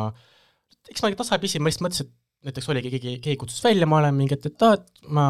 [0.88, 4.16] eks ma tasapisi, ma lihtsalt mõtlesin, et näiteks oligi keegi, keegi kutsus välja, ma olen
[4.16, 5.26] mingi, et, et aa, et ma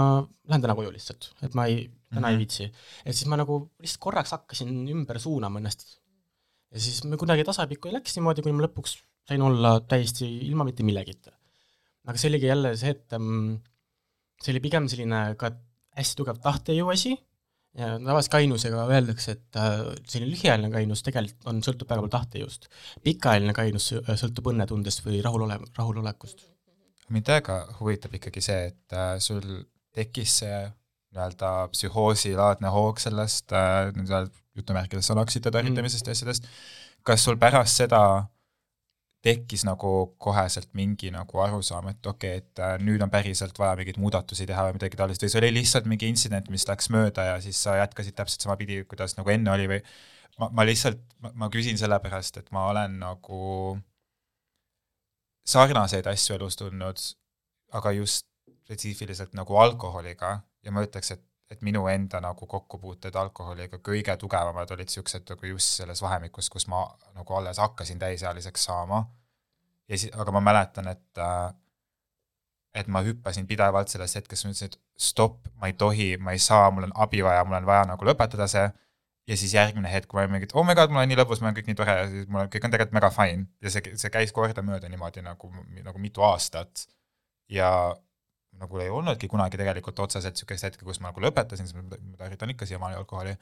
[0.49, 2.31] lähen täna koju lihtsalt, et ma ei, täna mm -hmm.
[2.31, 2.71] ei viitsi.
[3.05, 5.99] ja siis ma nagu lihtsalt korraks hakkasin ümber suunama ennast.
[6.71, 10.83] ja siis me kuidagi tasapikku läks niimoodi, kuni ma lõpuks sain olla täiesti ilma mitte
[10.83, 11.31] millegita.
[12.07, 13.55] aga see oligi jälle see, et ähm,
[14.43, 15.51] see oli pigem selline ka
[15.97, 17.15] hästi tugev tahtejõu asi
[17.77, 19.73] ja tavaliselt kainusega öeldakse, et äh,
[20.09, 22.69] selline lühiajaline kainus tegelikult on, sõltub väga palju tahtejõust.
[23.05, 26.45] pikaajaline kainus äh, sõltub õnnetundest või rahulole-, rahulolekust.
[27.13, 29.43] Mind väga huvitab ikkagi see, et äh, sul
[29.95, 30.59] tekkis see
[31.15, 36.49] nii-öelda psühhoosilaadne hoog sellest äh, nii-öelda jutumärkides sõnaksite tarvitamisest ja asjadest,
[37.05, 38.01] kas sul pärast seda
[39.25, 39.91] tekkis nagu
[40.21, 44.45] koheselt mingi nagu arusaam, et okei okay,, et äh, nüüd on päriselt vaja mingeid muudatusi
[44.49, 47.59] teha või midagi taolist või see oli lihtsalt mingi intsident, mis läks mööda ja siis
[47.63, 49.81] sa jätkasid täpselt samapidi, kuidas nagu enne oli või?
[50.37, 50.99] Ma, ma lihtsalt,
[51.33, 53.39] ma küsin sellepärast, et ma olen nagu
[55.47, 57.01] sarnaseid asju elus tundnud,
[57.77, 58.27] aga just
[58.67, 64.71] spetsiifiliselt nagu alkoholiga ja ma ütleks, et, et minu enda nagu kokkupuuted alkoholiga kõige tugevamad
[64.75, 66.83] olid niisugused nagu just selles vahemikus, kus ma
[67.15, 69.05] nagu alles hakkasin täisealiseks saama.
[69.87, 71.53] ja siis, aga ma mäletan, et äh,
[72.75, 76.41] et ma hüppasin pidevalt sellest hetkest, ma ütlesin, et stopp, ma ei tohi, ma ei
[76.43, 78.67] saa, mul on abi vaja, mul on vaja nagu lõpetada see
[79.27, 81.41] ja siis järgmine hetk ma olen mingi, et oh my god, mul on nii lõbus,
[81.43, 83.47] mul on kõik nii tore ja siis mul on kõik on tegelikult mega fine.
[83.63, 85.51] Ja see, see käis kordamööda niimoodi nagu,
[85.83, 86.87] nagu mitu aastat.
[87.51, 87.69] Ja
[88.57, 92.19] nagu ei olnudki kunagi tegelikult otseselt niisugust hetke, kus ma nagu lõpetasin, sest ma ma
[92.23, 93.35] tarvitan ikka siiamaani alkoholi,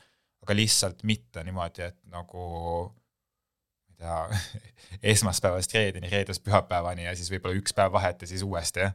[0.44, 2.48] aga lihtsalt mitte niimoodi, et nagu
[2.90, 4.40] ma ei tea,
[5.14, 8.90] esmaspäevast reedeni, reedest pühapäevani ja siis võib-olla üks päev vahet ja siis uuesti.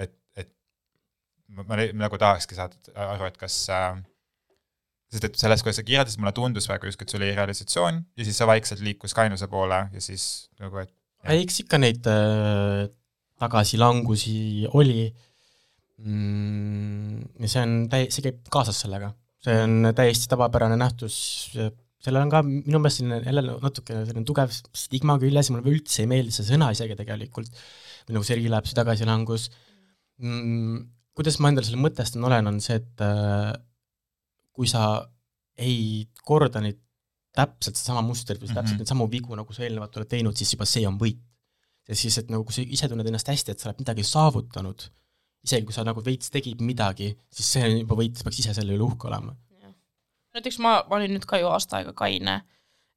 [0.00, 0.50] et, et
[1.48, 2.80] ma, ma ne- nagu tahakski saada
[3.12, 4.00] aru, et kas äh,
[5.10, 8.26] sest et sellest, kuidas sa kirjeldasid, mulle tundus väga justkui, et sul oli realisatsioon ja
[8.26, 10.24] siis see vaikselt liikus kainuse poole ja siis
[10.62, 10.92] nagu, et
[11.34, 12.86] eks ikka neid äh,
[13.40, 15.08] tagasilangusi oli
[15.98, 17.22] mm,.
[17.42, 19.12] ja see on täi-, see käib kaasas sellega,
[19.44, 21.16] see on täiesti tavapärane nähtus,
[21.56, 26.12] sellel on ka minu meelest selline jälle natukene selline tugev stigma küljes mulle üldse ei
[26.12, 27.50] meeldi see sõna isegi tegelikult,
[28.06, 29.50] või nagu see relapse tagasilangus
[30.22, 30.86] mm,.
[31.18, 33.50] kuidas ma endale selle mõtestan olen, on see, et äh,
[34.60, 34.84] kui sa
[35.60, 36.78] ei korda neid
[37.36, 38.60] täpselt sedasama mustrit või mm -hmm.
[38.60, 38.84] täpselt Mhm.
[38.84, 41.20] neid samu vigu, nagu sa eelnevalt oled teinud, siis juba see on võit
[41.88, 44.86] ja siis, et nagu kui sa ise tunned ennast hästi, et sa oled midagi saavutanud,
[45.46, 48.54] isegi kui sa nagu veits tegid midagi, siis see on juba võit, sa peaks ise
[48.54, 49.36] selle üle uhke olema.
[50.34, 52.36] näiteks ma, ma olin nüüd ka ju aasta aega kaine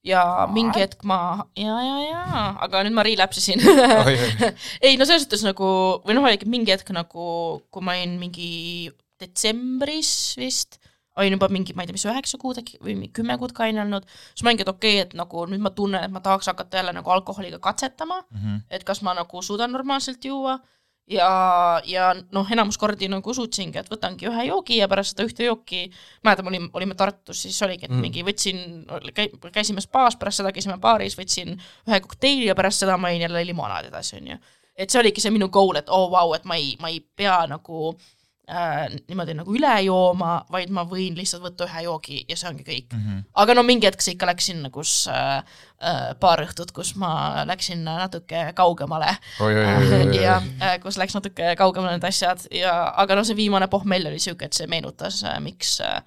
[0.06, 2.24] ja mingi hetk ma, ja, ja, ja,
[2.62, 4.52] aga nüüd ma relapse isin Oi, oi.
[4.86, 5.70] ei no selles suhtes nagu,
[6.06, 7.26] või noh, oligi mingi hetk nagu,
[7.74, 8.92] kui ma olin mingi
[9.24, 10.78] detsembris vist,
[11.18, 14.06] olin juba mingi, ma ei tea, mis üheksa kuud äkki või kümme kuud kaine olnud,
[14.34, 16.82] siis ma olingi, et okei okay,, et nagu nüüd ma tunnen, et ma tahaks hakata
[16.82, 18.56] jälle nagu alkoholiga katsetama, Mhm.
[18.70, 20.60] et kas ma nagu suudan normaalselt juua
[21.08, 25.44] ja, ja noh, enamus kordi nagu suutsingi, et võtangi ühe joogi ja pärast seda ühte
[25.44, 25.84] jooki,
[26.24, 27.96] mäletan, olime, olime Tartus, siis oligi, et Mm.
[27.98, 28.02] mm.
[28.02, 33.12] mingi võtsin, käisime spaas, pärast seda käisime baaris, võtsin ühe kokteili ja pärast seda ma
[33.12, 34.38] jõin jälle limonaadi edasi, onju.
[34.76, 36.90] et see oligi see minu goal, et oo oh, vau wow,, et ma ei, ma
[36.90, 42.18] ei pea nagu äh, niimoodi nagu üle jooma, vaid ma võin lihtsalt võtta ühe joogi
[42.28, 42.90] ja see ongi kõik.
[42.92, 43.22] Mhm.
[43.40, 45.40] aga no mingi hetk see ikka läks sinna, kus äh,
[45.80, 51.00] äh, paar õhtut, kus ma läksin natuke kaugemale oi, oi, oi, oi, ja äh, kus
[51.00, 54.68] läks natuke kaugemale need asjad ja, aga noh, see viimane pohmell oli siuke, et see
[54.68, 56.02] meenutas, miks äh,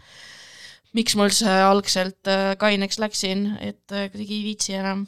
[0.96, 5.07] miks ma üldse algselt äh, kaineks läksin, et äh, kuidagi ei viitsi enam.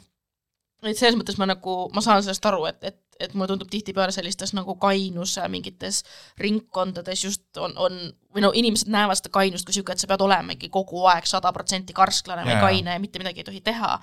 [0.85, 4.13] et selles mõttes ma nagu, ma saan sellest aru, et, et, et mulle tundub tihtipeale
[4.15, 6.03] sellistes nagu kainuse mingites
[6.39, 7.99] ringkondades just on, on
[8.35, 11.51] või no inimesed näevad seda kainust kui siuke, et sa pead olemegi kogu aeg sada
[11.55, 13.95] protsenti karsklane või kaine ja mitte midagi ei tohi teha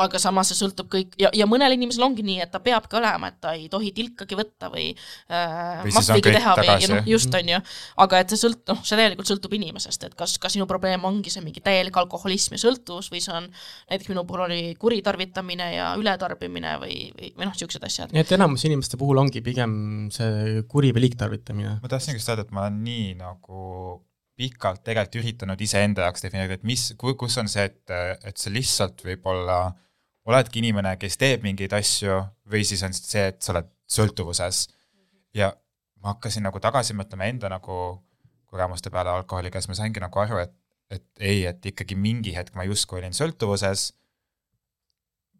[0.00, 3.28] aga samas see sõltub kõik ja, ja mõnel inimesel ongi nii, et ta peabki olema,
[3.28, 6.86] et ta ei tohi tilkagi võtta või äh, Või mahvigi teha või tagasi.
[6.86, 7.58] ja noh, just on ju,
[8.04, 11.32] aga et see sõlt-, noh, see tegelikult sõltub inimesest, et kas, kas sinu probleem ongi
[11.32, 13.50] see mingi täielik alkoholism ja sõltuvus või see on
[13.90, 18.16] näiteks minu puhul oli kuritarvitamine ja ületarbimine või, või, või noh, niisugused asjad.
[18.16, 19.74] nii et enamus inimeste puhul ongi pigem
[20.12, 21.78] see kuri või liigtarvitamine.
[21.80, 24.02] ma tahtsingi just öelda, et ma olen nii nagu
[24.36, 27.92] pikalt tegelikult üritanud iseenda jaoks defineerida, et mis, kus on see, et,
[28.24, 29.72] et sa lihtsalt võib-olla
[30.28, 32.20] oledki inimene, kes teeb mingeid asju
[32.52, 34.66] või siis on see, et sa oled sõltuvuses.
[35.34, 35.52] ja
[36.02, 38.02] ma hakkasin nagu tagasi mõtlema enda nagu
[38.52, 40.52] kogemuste peale alkoholiga, siis ma saingi nagu aru, et,
[40.92, 43.92] et ei, et ikkagi mingi hetk ma justkui olin sõltuvuses.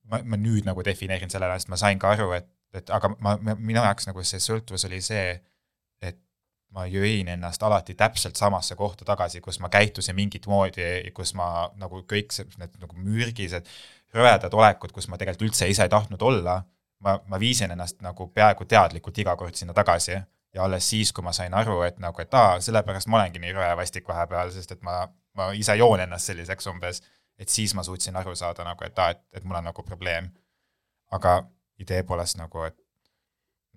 [0.09, 3.37] ma, ma nüüd nagu defineerin selle ennast, ma sain ka aru, et, et aga ma,
[3.37, 5.37] ma, minu jaoks nagu see sõltuvus oli see,
[6.03, 6.19] et
[6.73, 11.69] ma jõin ennast alati täpselt samasse kohta tagasi, kus ma käitusin mingit moodi, kus ma
[11.81, 13.69] nagu kõik see, need nagu mürgised
[14.15, 16.63] rõvedad olekud, kus ma tegelikult üldse ise ei tahtnud olla,
[17.05, 20.17] ma, ma viisin ennast nagu peaaegu teadlikult iga kord sinna tagasi
[20.53, 23.55] ja alles siis, kui ma sain aru, et nagu, et aa, sellepärast ma olengi nii
[23.57, 25.03] rõve vastik vahepeal, sest et ma,
[25.39, 27.01] ma ise joon ennast selliseks umbes,
[27.41, 30.29] et siis ma suutsin aru saada nagu, et aa, et, et mul on nagu probleem.
[31.13, 31.43] aga
[31.79, 32.77] idee poolest nagu, et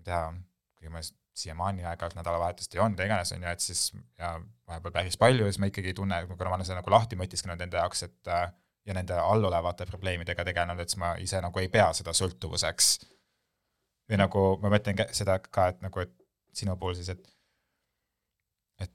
[0.05, 0.25] tea,
[0.77, 1.01] kuigi ma
[1.35, 3.81] siiamaani aeg-ajalt nädalavahetust ei olnud ja iganes on ju, et siis
[4.19, 4.35] ja
[4.67, 7.17] vahepeal päris palju ja siis ma ikkagi ei tunne, kuna ma olen seda nagu lahti
[7.19, 8.31] mõtisklenud enda jaoks, et
[8.85, 12.91] ja nende allolevate probleemidega tegelenud, et siis ma ise nagu ei pea seda sõltuvuseks.
[14.09, 16.13] või nagu ma mõtlen seda ka, et nagu, et
[16.53, 17.27] sinu puhul siis, et
[18.85, 18.91] et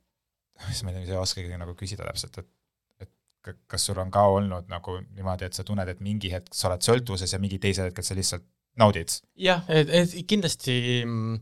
[0.68, 2.50] siis ma ei oskagi nagu küsida täpselt, et
[3.00, 3.10] et
[3.42, 6.68] ka- kas sul on ka olnud nagu niimoodi, et sa tunned, et mingi hetk sa
[6.70, 8.46] oled sõltuvuses ja mingi teisel hetkel sa lihtsalt
[8.78, 9.16] naudid?
[9.38, 11.40] jah, et, et kindlasti mm,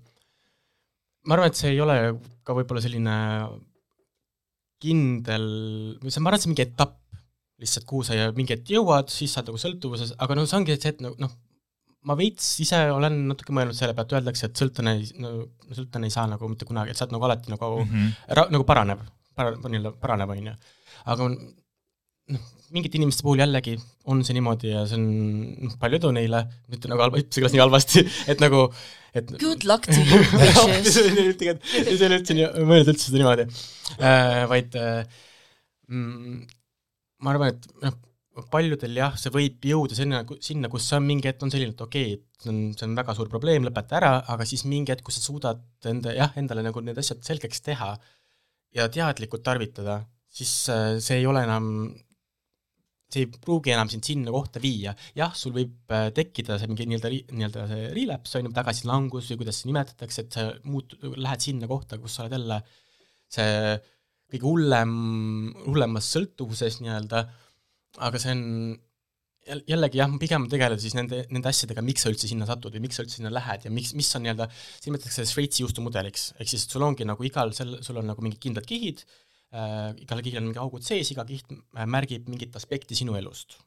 [1.29, 1.99] ma arvan, et see ei ole
[2.47, 3.17] ka võib-olla selline
[4.83, 5.45] kindel,
[6.01, 6.97] või see, ma arvan, et see on mingi etapp
[7.59, 10.77] lihtsalt, kuhu sa ja mingi hetk jõuad, siis saad nagu sõltuvuses, aga no see ongi
[10.79, 11.33] see, et noh,
[12.07, 15.33] ma veits ise olen natuke mõelnud selle pealt, öeldakse, et sõltlane ei, no
[15.75, 18.13] sõltlane ei saa nagu mitte kunagi, et sa oled nagu alati nagu mm, -hmm.
[18.39, 19.03] ra-, nagu paraneb,
[19.39, 20.55] paraneb, nii-öelda paraneb, on ju.
[21.15, 21.29] aga
[22.35, 23.77] noh, mingite inimeste puhul jällegi
[24.13, 25.07] on see niimoodi ja see on,
[25.69, 28.67] noh, palju edu neile, mitte nagu halba, kõlas nii halvasti, et nagu,
[29.17, 30.93] et Good luck to you, bitches.
[30.93, 31.09] see
[31.95, 35.23] see oli üldse nii, ma ei mõelnud üldse seda niimoodi äh,, vaid äh,
[35.89, 36.45] mm,
[37.25, 37.97] ma arvan, et noh,
[38.53, 41.83] paljudel jah, see võib jõuda sinna, sinna, kus see on mingi hetk on selline, et
[41.83, 44.95] okei okay,, et see on, see on väga suur probleem, lõpeta ära, aga siis mingi
[44.95, 47.95] hetk, kus sa suudad enda, jah, endale nagu need asjad selgeks teha
[48.77, 51.73] ja teadlikult tarvitada, siis äh, see ei ole enam,
[53.09, 54.95] see ei pruugi enam sind sinna kohta viia.
[55.17, 59.43] jah, sul võib äh, tekkida see mingi nii-öelda, nii-öelda see relapse, on ju, tagasilangus või
[59.43, 62.63] kuidas seda nimetatakse, et sa muut-, lähed sinna kohta, kus sa oled jälle
[63.33, 63.79] see
[64.29, 64.93] kõige hullem,
[65.65, 67.25] hullemas sõltuvuses nii-öelda
[67.97, 68.45] aga see on
[69.69, 72.99] jällegi jah, pigem tegeleda siis nende, nende asjadega, miks sa üldse sinna satud või miks
[72.99, 76.67] sa üldse sinna lähed ja miks, mis on nii-öelda, siin nimetatakse Šveitsi juustumudeliks, ehk siis
[76.69, 79.07] sul ongi nagu igal sel-, sul on nagu mingid kindlad kihid
[79.55, 83.59] äh,, igal kihil on mingi augud sees, iga kiht märgib mingit aspekti sinu elust.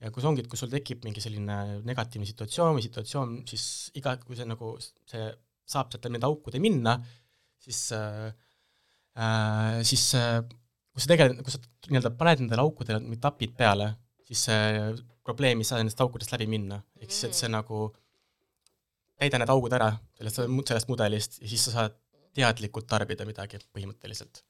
[0.00, 3.66] ja kui see ongi, et kui sul tekib mingi selline negatiivne situatsioon või situatsioon, siis
[3.96, 5.30] iga, kui see nagu, see
[5.66, 6.98] saab sealt nende aukude minna,
[7.64, 8.28] siis äh,
[9.16, 10.42] äh, siis äh,
[10.92, 13.90] kui sa tegeled, kui sa nii-öelda paned nendele aukudele mingid tapid peale,
[14.26, 14.90] siis see
[15.26, 17.88] probleem ei saa nendest aukudest läbi minna, ehk siis, et see nagu
[19.20, 21.96] täida need augud ära sellest, sellest mudelist ja siis sa saad
[22.36, 24.42] teadlikult tarbida midagi põhimõtteliselt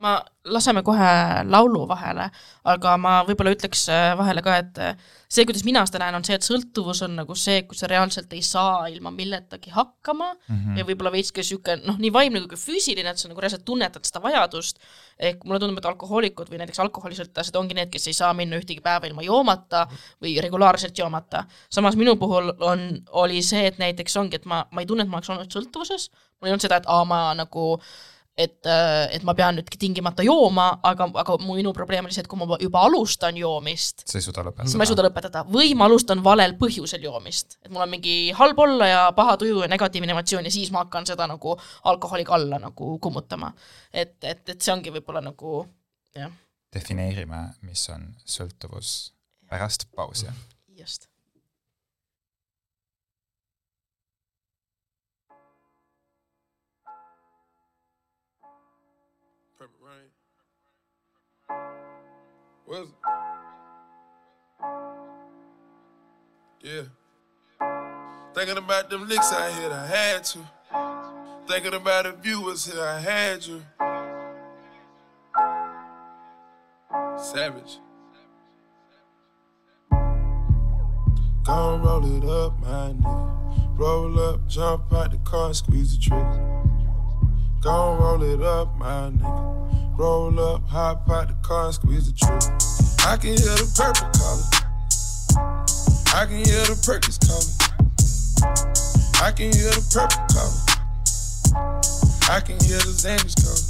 [0.00, 1.08] ma, laseme kohe
[1.44, 2.26] laulu vahele,
[2.72, 6.24] aga ma võib-olla ütleks äh, vahele ka, et äh, see, kuidas mina seda näen, on
[6.24, 10.56] see, et sõltuvus on nagu see, kus sa reaalselt ei saa ilma milletagi hakkama mm
[10.56, 10.78] -hmm.
[10.80, 13.64] ja võib-olla veits ka niisugune noh, nii vaimne kui ka füüsiline, et sa nagu reaalselt
[13.68, 14.80] tunnetad seda vajadust,
[15.18, 18.80] ehk mulle tundub, et alkohoolikud või näiteks alkoholisõltlased ongi need, kes ei saa minna ühtegi
[18.80, 19.86] päeva ilma joomata
[20.22, 21.44] või regulaarselt joomata.
[21.70, 25.08] samas minu puhul on, oli see, et näiteks ongi, et ma, ma ei tunne, et
[25.08, 26.10] ma oleks olnud sõltuvuses,
[26.40, 29.68] mul ei olnud seda, et aa, ma nagu äh, et, äh, et ma pean nüüd
[29.80, 34.04] tingimata jooma, aga, aga mu minu probleem oli see, et kui ma juba alustan joomist,
[34.06, 38.16] siis ma ei suuda lõpetada või ma alustan valel põhjusel joomist, et mul on mingi
[38.38, 41.56] halb olla ja paha tuju ja negatiivne emotsioon ja siis ma hakkan seda nagu
[41.90, 43.52] alkoholiga alla nagu kummutama.
[43.92, 45.64] et, et, et see ongi võib-olla nagu
[46.16, 46.32] jah.
[46.74, 49.12] defineerime, mis on sõltuvus
[49.50, 50.30] pärast pausi.
[50.78, 51.09] just
[62.70, 62.86] Was
[66.62, 66.82] Yeah.
[68.32, 70.38] Thinking about them licks I hit, I had to.
[71.48, 73.62] Thinking about the viewers here, I had you.
[77.18, 77.80] Savage.
[81.42, 83.78] Gon' roll it up, my nigga.
[83.78, 86.69] Roll up, jump out the car, squeeze the trigger.
[87.60, 89.98] Gon' roll it up, my nigga.
[89.98, 92.56] Roll up, hop out the car and squeeze the trigger.
[93.06, 94.48] I can hear the purple calling.
[96.16, 97.52] I can hear the perkins calling.
[99.20, 100.56] I can hear the purple calling.
[102.32, 103.60] I can hear the Xannies calling.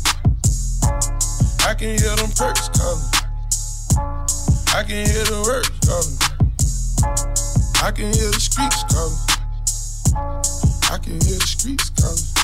[1.66, 3.10] I can hear them perks calling.
[4.70, 6.14] I can hear the words calling.
[7.82, 9.18] I can hear the streets calling.
[10.92, 12.39] I can hear the streets calling.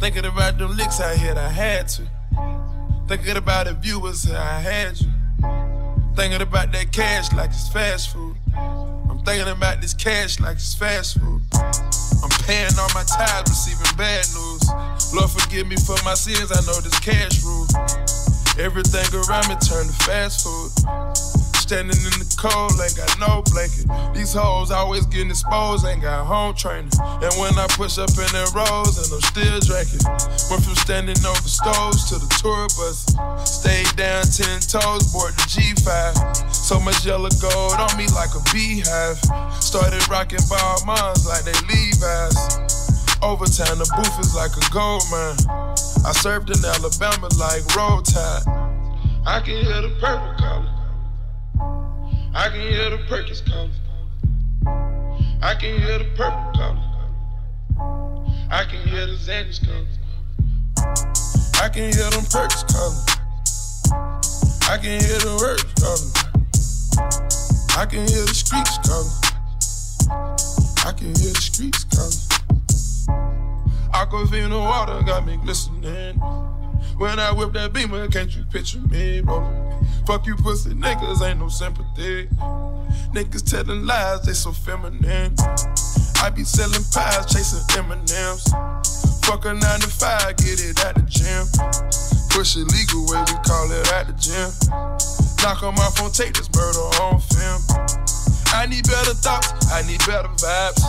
[0.00, 2.02] Thinking about them licks I hit, I had to.
[3.06, 5.10] Thinking about the viewers, I had you.
[6.16, 8.34] Thinking about that cash like it's fast food.
[8.56, 11.42] I'm thinking about this cash like it's fast food.
[11.52, 15.12] I'm paying all my tithes, receiving bad news.
[15.12, 17.68] Lord, forgive me for my sins, I know this cash rule.
[18.58, 21.29] Everything around me turn to fast food.
[21.70, 23.86] Standing in the cold, ain't got no blanket.
[24.10, 26.90] These hoes always getting exposed, ain't got home training.
[26.98, 30.02] And when I push up in their rows, and I'm still drinking.
[30.50, 33.06] Went from standing over stoves to the tour bus.
[33.46, 36.50] Stayed down 10 toes, board the G5.
[36.50, 39.22] So much yellow gold on me like a beehive.
[39.62, 42.34] Started rocking ball moms like they Levi's.
[43.22, 45.38] Overtime, the booth is like a gold mine.
[46.02, 48.42] I served in Alabama like roll tide.
[49.22, 50.79] I can hear the purple color.
[52.40, 53.70] I can hear the Perkins calling.
[55.42, 56.82] I can hear the purple calling.
[58.50, 59.86] I can hear the Xannies calling.
[61.62, 62.96] I can hear them perks calling.
[64.70, 66.12] I can hear the words calling.
[67.76, 69.12] I can hear the streets calling.
[70.86, 72.20] I can hear the streets calling.
[73.92, 76.18] Aquafina water got me glistening.
[77.00, 79.72] When I whip that beamer, can't you picture me rolling?
[80.06, 82.28] Fuck you pussy niggas, ain't no sympathy.
[83.16, 85.32] Niggas telling lies, they so feminine.
[86.20, 88.52] I be selling pies, chasing M&M's.
[89.24, 91.48] Fuck a 9 to 5, get it at the gym.
[92.36, 94.52] Push it legal way, we call it at the gym.
[95.40, 97.64] Knock on my phone, take this murder on film.
[98.52, 100.84] I need better thoughts, I need better vibes.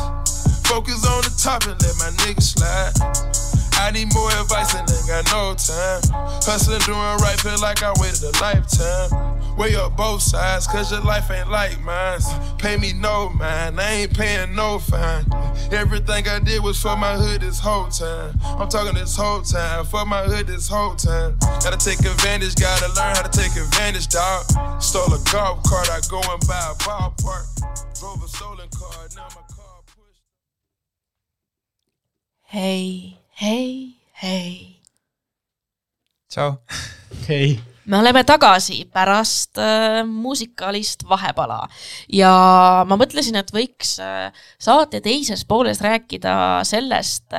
[0.68, 3.40] Focus on the top and let my niggas slide.
[3.82, 6.01] I need more advice and ain't got no time.
[6.45, 9.57] Hustling, doing right, feel like I waited a lifetime.
[9.57, 12.19] Weigh up both sides, cause your life ain't like mine.
[12.59, 15.25] Pay me no mind, I ain't paying no fine.
[15.71, 18.39] Everything I did was for my hood this whole time.
[18.43, 21.38] I'm talking this whole time, for my hood this whole time.
[21.41, 24.45] Gotta take advantage, gotta learn how to take advantage, dog.
[24.82, 27.99] Stole a golf cart, I go and buy a ballpark.
[27.99, 30.21] Drove a stolen car, now my car pushed.
[32.43, 34.77] hei, hei, hei.
[36.29, 36.51] tšau.
[37.09, 41.63] okei okay., me oleme tagasi pärast äh, muusikalist vahepala
[42.13, 42.33] ja
[42.85, 46.35] ma mõtlesin, et võiks äh, saate teises pooles rääkida
[46.69, 47.33] sellest,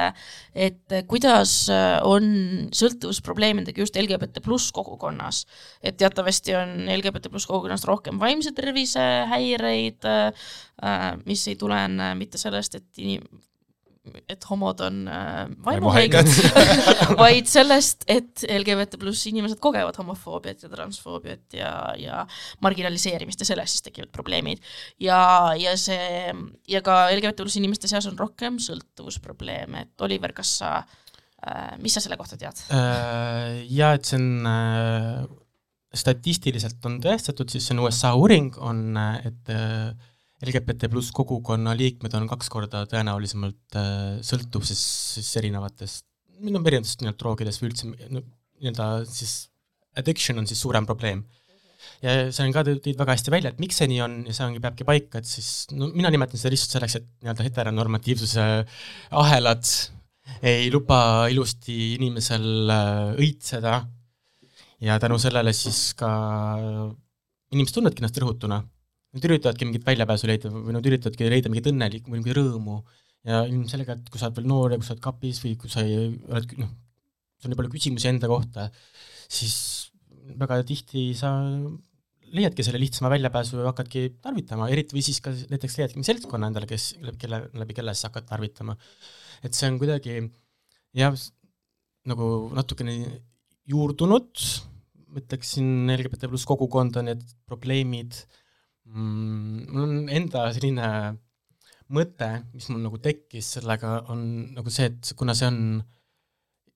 [0.50, 2.26] et kuidas äh, on
[2.74, 5.44] sõltuvusprobleemidega just LGBT pluss kogukonnas.
[5.86, 10.50] et teatavasti on LGBT pluss kogukonnas rohkem vaimse tervise häireid äh,,
[11.30, 13.30] mis ei tulene mitte sellest, et inim-,
[14.02, 16.30] et homod on äh, vaimuhaiged,
[17.22, 22.24] vaid sellest, et LGBT pluss inimesed kogevad homofoobiat ja transfoobiat ja, ja
[22.64, 24.62] marginaliseerimist ja sellest siis tekivad probleemid.
[25.02, 25.20] ja,
[25.58, 26.32] ja see
[26.68, 31.94] ja ka LGBT pluss inimeste seas on rohkem sõltuvusprobleeme, et Oliver, kas sa äh,, mis
[31.94, 32.66] sa selle kohta tead?
[32.74, 35.22] Äh, ja et see on äh,
[35.94, 39.92] statistiliselt on tõestatud, siis see on USA uuring, on, et äh,
[40.42, 44.82] LGBT pluss kogukonna liikmed on kaks korda tõenäolisemalt äh, sõltuv siis,
[45.16, 46.06] siis erinevatest,
[46.40, 49.36] no erinevatest nii-öelda droogidest või üldse nii-öelda siis
[49.98, 51.22] addiction on siis suurem probleem.
[52.02, 54.46] ja see on ka, tõid väga hästi välja, et miks see nii on ja see
[54.46, 58.46] ongi, peabki paika, et siis no mina nimetan seda lihtsalt selleks, et nii-öelda heteronormatiivsuse
[59.22, 59.72] ahelad
[60.46, 63.80] ei luba ilusti inimesel äh, õitseda
[64.82, 66.10] ja tänu sellele siis ka
[67.52, 68.62] inimesed tunnevadki ennast rõhutuna.
[69.12, 72.78] Nad üritavadki mingit väljapääsu leida või nad üritavadki leida mingit õnnelikku või mingit rõõmu
[73.28, 75.84] ja ilmselgelt, kui sa oled veel noor ja kui sa oled kapis või kui sa
[75.84, 76.70] ei, oled noh,
[77.38, 78.68] sul on nii palju küsimusi enda kohta,
[79.30, 79.56] siis
[80.40, 81.32] väga tihti sa
[82.32, 86.68] leiadki selle lihtsama väljapääsu ja hakkadki tarvitama, eriti või siis ka näiteks leiadki seltskonna endale,
[86.70, 88.76] kes, kelle, läbi kelle sa hakkad tarvitama.
[89.44, 90.20] et see on kuidagi
[90.96, 91.16] jah,
[92.08, 92.94] nagu natukene
[93.68, 94.46] juurdunud,
[95.12, 98.16] ma ütleksin LGBT pluss kogukonda need probleemid
[98.92, 100.88] mm,, mul on enda selline
[101.92, 104.22] mõte, mis mul nagu tekkis sellega, on
[104.56, 105.58] nagu see, et kuna see on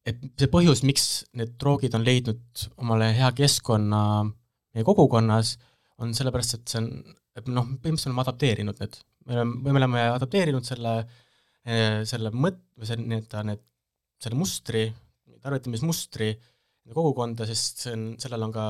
[0.07, 1.07] et see põhjus, miks
[1.37, 5.57] need droogid on leidnud omale hea keskkonna meie kogukonnas,
[6.03, 6.91] on sellepärast, et see on,
[7.37, 10.93] et noh, põhimõtteliselt me oleme adapteerinud need, me oleme, me oleme adapteerinud selle,
[12.12, 13.64] selle mõt-, või see nii-öelda need,
[14.23, 14.85] selle mustri,
[15.43, 16.31] tarvitamismustri
[16.95, 18.67] kogukonda, sest see on, sellel on ka,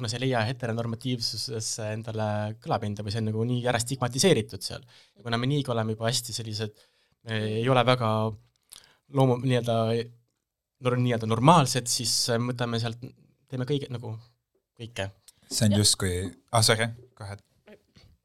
[0.00, 2.28] kuna see ei leia heteronormatiivsusesse endale
[2.64, 4.80] kõlapinda või see on nagu nii ära stigmatiseeritud seal.
[5.16, 6.72] ja kuna me niigi oleme juba hästi sellised,
[7.28, 8.10] me ei ole väga
[9.12, 9.76] loomu-, nii-öelda
[10.86, 12.14] nor-, nii-öelda normaalsed, siis
[12.48, 13.02] võtame sealt,
[13.50, 14.14] teeme kõige, nagu
[14.80, 15.10] kõike.
[15.50, 16.14] see on justkui,
[16.56, 16.88] ah sorry,
[17.18, 17.36] kohe.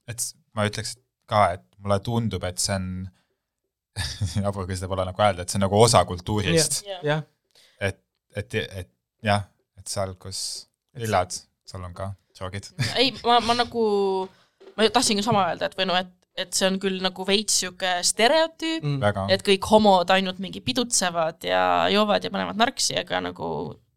[0.07, 0.95] et ma ütleks
[1.27, 2.87] ka, et mulle tundub, et see on,
[4.45, 6.85] jabur, kui seda pole nagu öelda, et see on nagu osa kultuurist.
[7.03, 7.99] et,
[8.35, 8.93] et, et
[9.25, 10.39] jah, et seal, kus
[10.95, 11.35] elad,
[11.65, 12.69] seal on ka droogid.
[13.01, 13.85] ei, ma, ma nagu,
[14.75, 17.93] ma tahtsingi sama öelda, et või noh, et, et see on küll nagu veits sihuke
[18.03, 19.25] stereotüüp mm., väga.
[19.33, 21.63] et kõik homod ainult mingi pidutsevad ja
[21.93, 23.47] joovad ja panevad narksi, aga nagu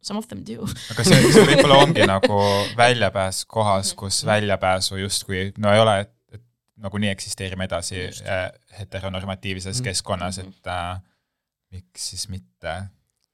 [0.00, 0.62] some of them do.
[0.94, 2.38] aga see, see võib-olla ongi nagu
[2.78, 6.44] väljapääs kohas, kus väljapääsu justkui no ei ole, et, et
[6.86, 8.46] nagunii eksisteerime edasi äh,
[8.78, 9.88] heteronormatiivses Mhm.
[9.90, 11.00] keskkonnas, et äh,
[11.74, 12.76] miks siis mitte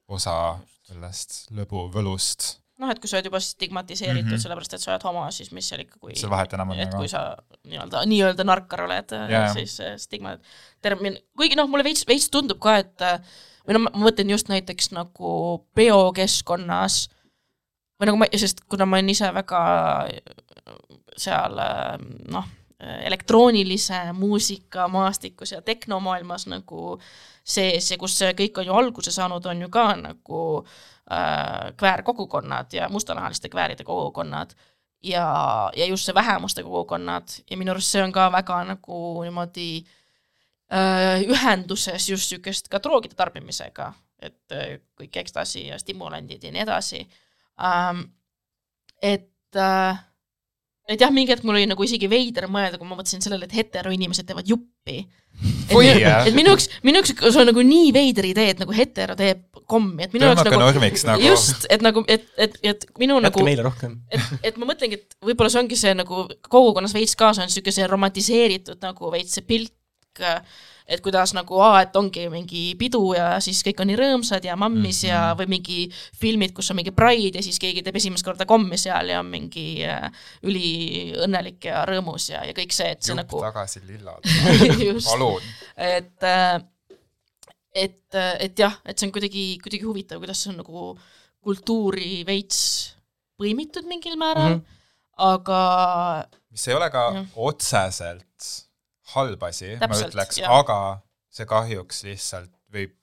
[0.08, 0.58] osa
[0.88, 4.34] sellest lõbuvõlust, noh, et kui sa oled juba stigmatiseeritud mm.
[4.34, 4.42] -hmm.
[4.42, 6.90] sellepärast, et sa oled homo, siis mis seal ikka, kui see vahet enam on et
[6.90, 9.30] nagu kui sa nii-öelda, nii-öelda narkar oled yeah.
[9.30, 10.36] jah., siis äh, stigma
[10.82, 13.20] termin, kuigi noh, mulle veits, veits tundub ka, et äh,
[13.66, 15.30] või no ma mõtlen just näiteks nagu
[15.78, 17.04] peokeskkonnas
[18.00, 19.62] või nagu ma, sest kuna ma olen ise väga
[20.08, 20.74] äh,
[21.16, 21.94] seal äh,
[22.34, 22.50] noh,
[22.84, 26.98] elektroonilise muusika maastikus ja tehnomaailmas nagu
[27.44, 30.74] sees ja kus see kõik on ju alguse saanud, on ju ka nagu äh,
[31.76, 34.54] kväärkogukonnad ja mustanahaliste kvääride kogukonnad
[35.04, 35.26] ja,
[35.76, 39.68] ja just see vähemuste kogukonnad ja minu arust see on ka väga nagu niimoodi
[40.72, 43.92] äh, ühenduses just niisugust ka droogide tarbimisega,
[44.22, 47.04] et äh, kõik ekstasi ja stimulandid ja nii edasi
[47.60, 48.06] ähm,.
[49.02, 50.00] et äh,
[50.88, 53.56] et jah, mingi hetk mul oli nagu isegi veider mõelda, kui ma mõtlesin sellele, et
[53.56, 55.04] heteroinimesed teevad juppi.
[56.28, 59.53] et minu jaoks, minu jaoks see on nagu nii veider idee, et nagu hetero teeb
[59.70, 61.24] kommi, et minu jaoks nagu normiks nagu.
[61.24, 63.96] just, et nagu, et, et, et minu jätke nagu, meile rohkem.
[64.10, 67.78] et, et ma mõtlengi, et võib-olla see ongi see nagu kogukonnas veits kaasa on niisugune
[67.78, 69.74] see romantiseeritud nagu veits see pilt
[70.14, 70.44] kõik,
[70.84, 74.56] et kuidas nagu aa, et ongi mingi pidu ja siis kõik on nii rõõmsad ja
[74.56, 75.14] mammis mm -hmm.
[75.14, 75.78] ja või mingi
[76.20, 79.30] filmid, kus on mingi Pride ja siis keegi teeb esimest korda kommi seal ja on
[79.32, 80.10] mingi äh,
[80.42, 84.28] üliõnnelik ja rõõmus ja, ja kõik see, et see jupp nagu tagasi lillad.
[84.90, 85.42] just, palun.
[85.76, 86.28] et,
[87.74, 90.92] et, et jah, et see on kuidagi, kuidagi huvitav, kuidas see on nagu
[91.44, 92.60] kultuuri veits
[93.40, 94.60] põimitud mingil määral mm.
[94.60, 94.82] -hmm.
[95.30, 95.60] aga
[96.54, 97.26] mis ei ole ka Jah.
[97.48, 98.50] otseselt
[99.14, 100.78] halb asi, ma ütleks, aga
[101.34, 102.94] see kahjuks lihtsalt võib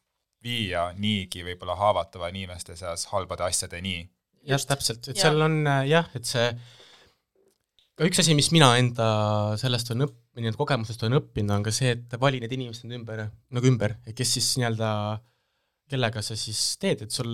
[0.42, 4.10] viia niigi võib-olla haavatava inimeste seas halbade asjadeni.
[4.48, 5.28] jah, täpselt, et Jah.
[5.28, 6.48] seal on äh, jah, et see
[8.00, 9.12] ka üks asi, mis mina enda
[9.62, 12.88] sellest on õpp-, või nii-öelda kogemusest olen õppinud, on ka see, et vali need inimesed
[12.88, 13.24] enda ümber,
[13.58, 14.92] nagu ümber, kes siis nii-öelda,
[15.92, 17.32] kellega sa siis teed, et sul,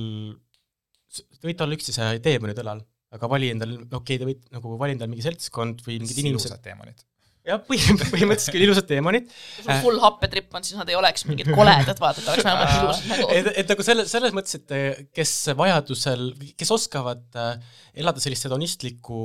[1.13, 2.81] te võite olla üksteise teemonid õlal,
[3.13, 6.49] aga vali endal, okei okay,, te võite nagu vali endal mingi seltskond või mingid inimesed,
[6.49, 7.03] ilusad teemonid.
[7.47, 11.51] jah, põhimõtteliselt, küll ilusad teemonid, kui sul full happetripp on, siis nad ei oleks mingid
[11.53, 13.29] koledad, vaata, et oleks vähemalt ilusad nägu.
[13.37, 18.49] et, et nagu selles, selles mõttes, et eh, kes vajadusel, kes oskavad äh, elada sellist
[18.49, 19.21] hedonistlikku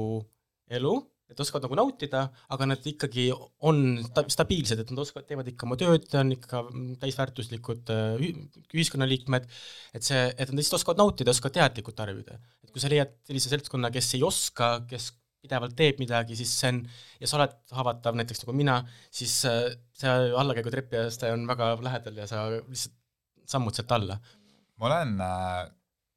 [0.76, 0.94] elu,
[1.32, 3.28] et oskavad nagu nautida, aga nad ikkagi
[3.68, 6.62] on sta- stabiilsed, et nad oskavad, teevad ikka oma tööd, on ikka
[7.02, 9.48] täisväärtuslikud äh, ühi- ühiskonnaliikmed,
[9.96, 12.38] et see, et nad lihtsalt oskavad nautida, oskavad teadlikult tarbida.
[12.62, 15.10] et kui sa leiad sellise seltskonna, kes ei oska, kes
[15.42, 16.80] pidevalt teeb midagi, siis see on,
[17.18, 18.78] ja sa oled haavatav näiteks nagu mina,
[19.10, 22.98] siis äh, see allakäigutrepi aste on väga lähedal ja sa lihtsalt
[23.52, 24.18] sammud sealt alla.
[24.78, 25.64] ma olen äh,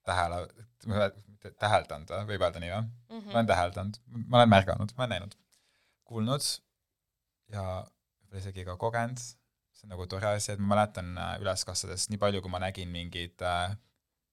[0.05, 0.45] tähele,
[1.61, 2.83] täheldanud, võib öelda nii või?
[3.11, 3.25] Mhm.
[3.31, 5.35] ma olen täheldanud, ma olen märganud, ma olen näinud,
[6.05, 6.47] kuulnud
[7.53, 9.21] ja võib-olla isegi ka kogenud,
[9.75, 12.61] see on nagu tore asi, et ma mäletan äh, üles kasvades nii palju, kui ma
[12.63, 13.75] nägin mingeid äh,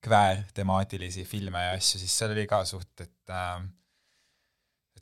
[0.02, 3.81] kväärtemaatilisi filme ja asju, siis seal oli ka suht, et äh, et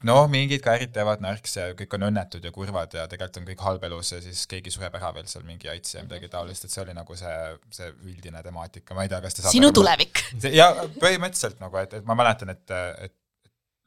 [0.09, 3.65] noh, mingid käärid teevad nõrks ja kõik on õnnetud ja kurvad ja tegelikult on kõik
[3.67, 6.73] halb elus ja siis keegi sureb ära veel seal mingi aits ja midagi taolist, et
[6.73, 7.35] see oli nagu see,
[7.77, 10.23] see üldine temaatika, ma ei tea, kas te saate sinu aru, tulevik.
[10.61, 10.71] ja
[11.03, 12.77] põhimõtteliselt nagu, et, et ma mäletan, et,
[13.07, 13.17] et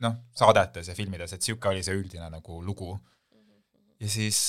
[0.05, 2.93] noh, saadetes ja filmides, et sihuke oli see üldine nagu lugu.
[4.03, 4.45] ja siis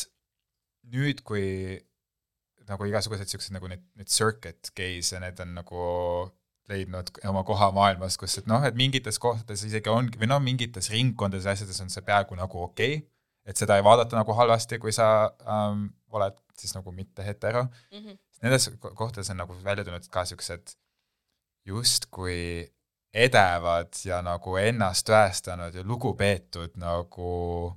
[0.92, 1.78] nüüd, kui
[2.68, 5.84] nagu igasugused siuksed nagu need, need circuit gays ja need on nagu
[6.68, 10.88] leidnud oma koha maailmas, kus et noh, et mingites kohtades isegi ongi või noh, mingites
[10.92, 13.08] ringkondades ja asjades on see peaaegu nagu okei okay,,
[13.44, 15.08] et seda ei vaadata nagu halvasti, kui sa
[15.44, 17.66] ähm, oled siis nagu mitte hetero.
[18.44, 20.72] Nendes ko- kohtades on nagu välja tulnud ka siuksed
[21.68, 22.70] justkui
[23.14, 27.74] edevad ja nagu ennast tõestanud ja lugupeetud nagu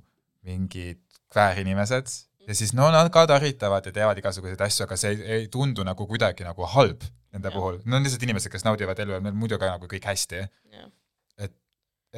[0.48, 2.10] mingid kväärinimesed
[2.48, 5.84] ja siis no nad ka tarvitavad ja teevad igasuguseid asju, aga see ei, ei tundu
[5.86, 7.04] nagu kuidagi nagu halb
[7.38, 7.56] nende Jah.
[7.56, 10.44] puhul, no on lihtsalt inimesed, kes naudivad elu ja neil muidu ka nagu kõik hästi.
[11.44, 11.54] et,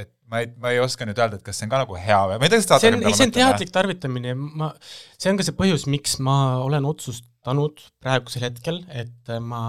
[0.00, 2.20] et ma ei, ma ei oska nüüd öelda, et kas see on ka nagu hea
[2.30, 4.72] või, ma ei tea, kas te see on, ei see on teadlik tarvitamine ja ma,
[5.16, 9.62] see on ka see põhjus, miks ma olen otsustanud praegusel hetkel, et ma,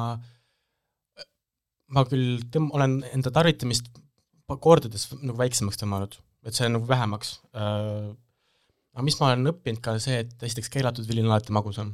[1.92, 3.92] ma küll tõm-, olen enda tarvitamist
[4.62, 8.12] kordades nagu väiksemaks tõmmanud, et see on nagu vähemaks äh,.
[8.92, 11.94] aga mis ma olen õppinud ka see, et esiteks keelatud vili on alati magusam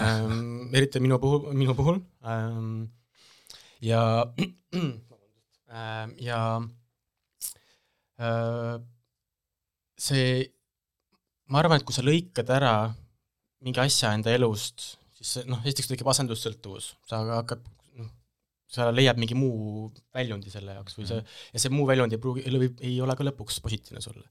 [0.00, 0.74] ähm,.
[0.74, 2.88] eriti minu puhul, minu puhul ähm,
[3.84, 4.02] ja
[4.72, 6.40] ähm, ja
[8.18, 8.76] äh,
[9.98, 10.44] see,
[11.48, 12.74] ma arvan, et kui sa lõikad ära
[13.64, 17.62] mingi asja enda elust, siis noh, esiteks tekib asendussõltuvus, sa hakkad
[18.00, 18.10] noh,
[18.70, 21.22] sa leiad mingi muu väljundi selle jaoks või see,
[21.54, 22.44] ja see muu väljund ei pruugi,
[22.84, 24.26] ei ole ka lõpuks positiivne sulle.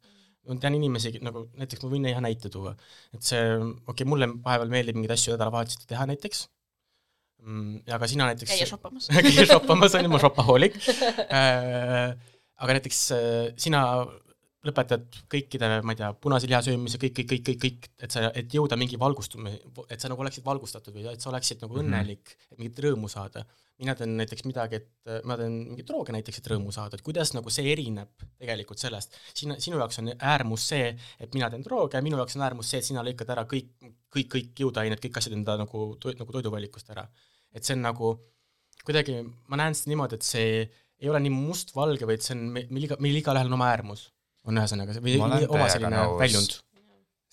[0.47, 2.73] Ma tean inimesi nagu näiteks ma võin hea näite tuua,
[3.15, 6.45] et see, okei okay,, mulle vahepeal meeldib mingeid asju nädalavahetuseti teha näiteks,
[7.91, 9.09] aga sina näiteks käia shoppamas.
[9.27, 10.77] käia shoppamas on ju, ma shopahoolik
[11.39, 12.13] äh,.
[12.63, 13.83] aga näiteks äh, sina
[14.63, 18.29] lõpetad kõikide, ma ei tea, punase liha söömise, kõik, kõik, kõik, kõik, kõik, et sa,
[18.39, 19.51] et jõuda mingi valgustume,
[19.91, 21.83] et sa nagu oleksid valgustatud või et sa oleksid nagu Mhm.
[21.83, 23.45] õnnelik, et mingit rõõmu saada.
[23.79, 27.33] mina teen näiteks midagi, et ma teen mingeid drooge näiteks, et rõõmu saada, et kuidas
[27.33, 28.07] nagu see erineb
[28.39, 32.43] tegelikult sellest, sina, sinu jaoks on äärmus see, et mina teen drooge, minu jaoks on
[32.43, 33.73] äärmus see, et sina lõikad ära kõik,
[34.13, 37.07] kõik, kõik jõudeained, kõik asjad enda nagu toit, nagu toiduvalikust ära.
[37.51, 38.19] et see on nagu
[38.85, 42.83] kuidagi, ma näen seda niimoodi, et see ei ole nii mustvalge, vaid see on, meil
[42.87, 44.11] iga, meil igalühel on oma äärmus,
[44.47, 46.57] on ühesõnaga, või oma selline väljund.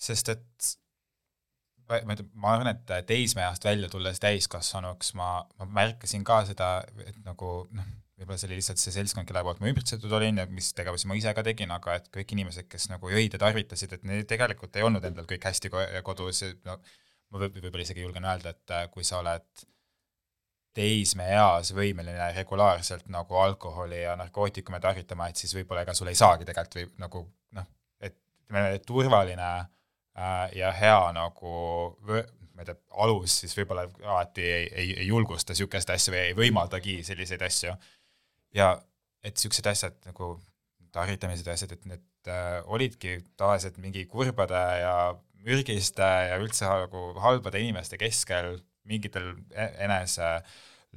[0.01, 0.71] sest et
[1.91, 6.69] ma tea, ma arvan, et teismeeast välja tulles täiskasvanuks ma, ma märkasin ka seda,
[7.03, 7.89] et nagu noh,
[8.21, 11.17] võib-olla see oli lihtsalt see seltskond, kelle poolt ma ümbritsetud olin ja mis tegevusi ma
[11.19, 14.77] ise ka tegin, aga et kõik inimesed, kes nagu jõid ja tarvitasid, et neil tegelikult
[14.77, 16.77] ei olnud endal kõik hästi ko- kodus ja no
[17.31, 19.65] ma võib- võib-olla isegi julgen öelda, et äh, kui sa oled
[20.73, 26.47] teismeeas võimeline regulaarselt nagu alkoholi ja narkootikume tarvitama, et siis võib-olla ega sul ei saagi
[26.47, 27.23] tegelikult või nagu
[27.57, 27.67] noh,
[27.99, 28.15] et
[28.45, 31.55] ütleme, turvaline äh, ja hea nagu
[32.07, 36.37] ma ei tea, alus siis võib-olla alati ei, ei, ei julgusta niisuguseid asju või ei
[36.37, 37.75] võimaldagi selliseid asju.
[38.55, 38.71] ja
[39.23, 40.35] et niisugused asjad nagu
[40.91, 44.95] tarvitamised ja asjad, et need äh, olidki tavaliselt mingi kurbade ja
[45.45, 48.59] mürgiste ja üldse nagu halbade inimeste keskel
[48.89, 50.33] mingitel e- enese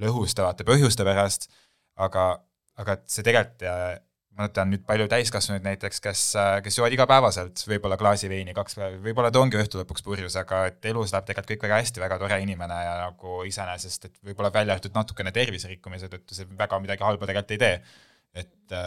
[0.01, 1.49] lõhustavate põhjuste pärast,
[1.97, 2.33] aga,
[2.81, 4.03] aga et see tegelikult
[4.35, 6.23] ma tean nüüd palju täiskasvanuid näiteks, kes,
[6.65, 10.65] kes joovad igapäevaselt võib-olla klaasi veini kaks päeva, võib-olla ta ongi õhtu lõpuks purjus, aga
[10.73, 14.51] et elus läheb tegelikult kõik väga hästi, väga tore inimene ja nagu iseenesest, et võib-olla
[14.55, 17.77] välja arvatud natukene terviserikkumise tõttu see väga midagi halba tegelikult ei tee.
[18.43, 18.81] et,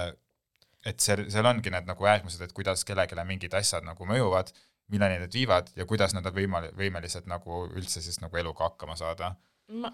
[0.88, 4.52] et seal, seal ongi need nagu äärmused, et kuidas kellelegi mingid asjad nagu mõjuvad,
[4.92, 8.96] milleni need viivad ja kuidas nad on võimal-, võimelised nagu üldse siis nagu eluga hakkama
[9.00, 9.34] saada,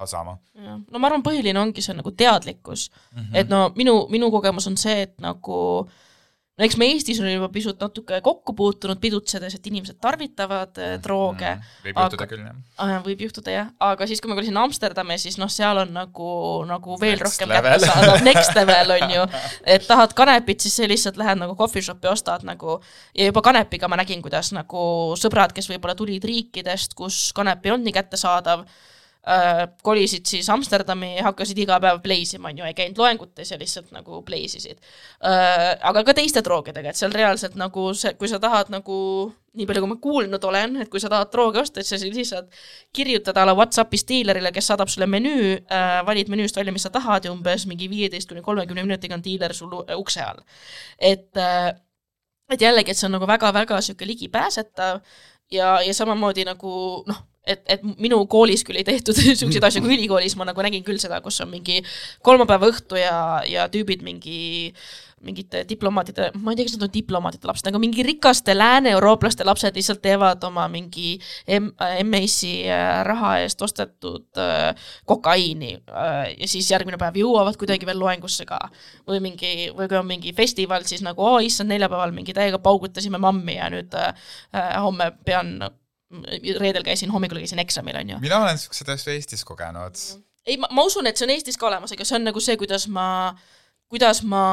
[0.05, 3.19] saama jah, no ma arvan, põhiline ongi see nagu teadlikkus mm.
[3.19, 3.37] -hmm.
[3.41, 5.89] et no minu, minu kogemus on see, et nagu
[6.53, 10.91] no eks me Eestis oleme juba pisut natuke kokku puutunud pidutsedes, et inimesed tarvitavad äh,
[11.01, 11.71] drooge mm,.
[11.87, 12.59] võib juhtuda aga- küll, jah.
[12.77, 16.29] ah,, võib juhtuda jah, aga siis, kui ma käisin Amsterdamis, siis noh, seal on nagu,
[16.69, 19.25] nagu veel Next rohkem kättesaadav, next level on ju.
[19.75, 22.77] et tahad kanepit, siis sa lihtsalt lähed nagu coffee shop'i ostad nagu
[23.17, 24.85] ja juba kanepiga ma nägin, kuidas nagu
[25.19, 28.67] sõbrad, kes võib-olla tulid riikidest, kus kanep ei olnud nii kättesaadav
[29.83, 33.93] kolisid siis Amsterdami ja hakkasid iga päev pleisima, on ju, ei käinud loengutes ja lihtsalt
[33.95, 34.81] nagu pleisisid
[35.23, 35.77] äh,.
[35.79, 38.97] aga ka teiste droogidega, et seal reaalselt nagu see, kui sa tahad nagu
[39.55, 42.11] nii palju, kui ma kuulnud olen, et kui sa tahad droogi osta, et sa siis
[42.17, 42.51] lihtsalt
[42.91, 46.91] kirjutad a la Whatsappi diilerile, kes saadab sulle menüü äh,, valid menüüst välja, mis sa
[46.91, 50.43] tahad ja umbes mingi viieteist kuni kolmekümne minutiga on diiler sul ukse all.
[50.99, 51.71] et äh,
[52.51, 54.99] et jällegi, et see on nagu väga-väga niisugune ligipääsetav
[55.51, 56.73] ja, ja samamoodi nagu
[57.07, 60.85] noh, et, et minu koolis küll ei tehtud niisuguseid asju kui ülikoolis, ma nagu nägin
[60.85, 61.81] küll seda, kus on mingi
[62.25, 63.17] kolmapäeva õhtu ja,
[63.49, 64.73] ja tüübid mingi
[65.23, 69.77] mingite diplomaatide, ma ei tea, kas nad on diplomaatide lapsed, aga mingi rikaste lääne-eurooplaste lapsed
[69.79, 71.13] lihtsalt teevad oma mingi
[71.47, 71.71] M-,
[72.09, 78.01] MAC-i äh, raha eest ostetud äh, kokaiini äh, ja siis järgmine päev jõuavad kuidagi veel
[78.03, 78.59] loengusse ka.
[79.07, 83.21] või mingi, või kui on mingi festival, siis nagu oo issand, neljapäeval mingi täiega paugutasime
[83.21, 84.11] mammi ja nüüd äh,
[84.55, 85.55] äh, homme pean,
[86.59, 88.21] reedel käisin, hommikul käisin eksamil, on ju.
[88.23, 90.05] mina olen niisuguseid asju Eestis kogenud.
[90.45, 92.57] ei, ma, ma usun, et see on Eestis ka olemas, aga see on nagu see,
[92.59, 93.07] kuidas ma,
[93.91, 94.45] kuidas ma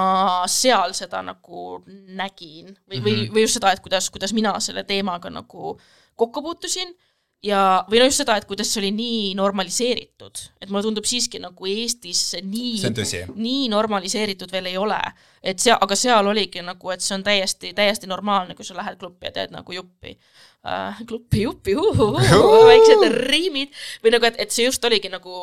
[0.51, 1.81] seal seda nagu
[2.17, 5.77] nägin või, või, või just seda, et kuidas, kuidas mina selle teemaga nagu
[6.21, 6.93] kokku puutusin
[7.45, 11.41] ja, või no just seda, et kuidas see oli nii normaliseeritud, et mulle tundub siiski
[11.43, 15.01] nagu Eestis see nii see nii normaliseeritud veel ei ole,
[15.43, 19.01] et seal, aga seal oligi nagu, et see on täiesti, täiesti normaalne, kui sa lähed
[19.01, 20.17] klubbi ja teed nagu juppi
[20.67, 21.01] uh,.
[21.07, 21.75] kluppi, juppi,
[22.71, 25.35] väiksed riimid või nagu, et, et see just oligi nagu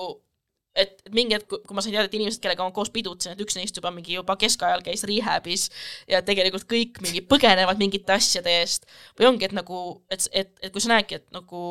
[0.77, 3.41] et et mingi hetk, kui ma sain teada, et inimesed, kellega ma koos pidutsen, et
[3.41, 5.67] üks neist juba mingi juba keskajal käis rehab'is
[6.11, 8.85] ja tegelikult kõik mingi põgenevad mingite asjade eest
[9.17, 9.79] või ongi, et nagu,
[10.13, 11.63] et, et, et kui sa näedki, et nagu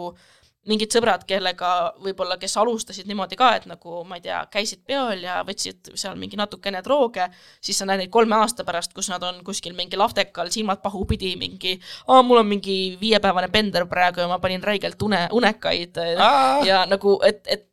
[0.67, 5.25] mingid sõbrad, kellega võib-olla, kes alustasid niimoodi ka, et nagu ma ei tea, käisid peol
[5.25, 7.29] ja võtsid seal mingi natukene drooge,
[7.65, 11.35] siis sa näed neid kolme aasta pärast, kus nad on kuskil mingi lahtekal, silmad pahupidi,
[11.41, 16.03] mingi aa, mul on mingi viiepäevane bender praegu ja ma panin räigelt une, unekaid
[16.67, 17.71] ja nagu, et, et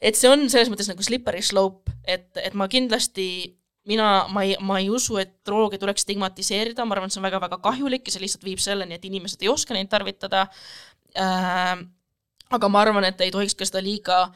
[0.00, 3.56] et see on selles mõttes nagu slippery slope, et, et ma kindlasti
[3.86, 7.28] mina, ma ei, ma ei usu, et drooge tuleks stigmatiseerida, ma arvan, et see on
[7.28, 10.46] väga-väga kahjulik ja see lihtsalt viib selleni, et inimesed ei oska neid tarvitada
[11.16, 11.76] äh,.
[12.50, 14.26] Aga ma arvan, et ei tohiks ka seda liiga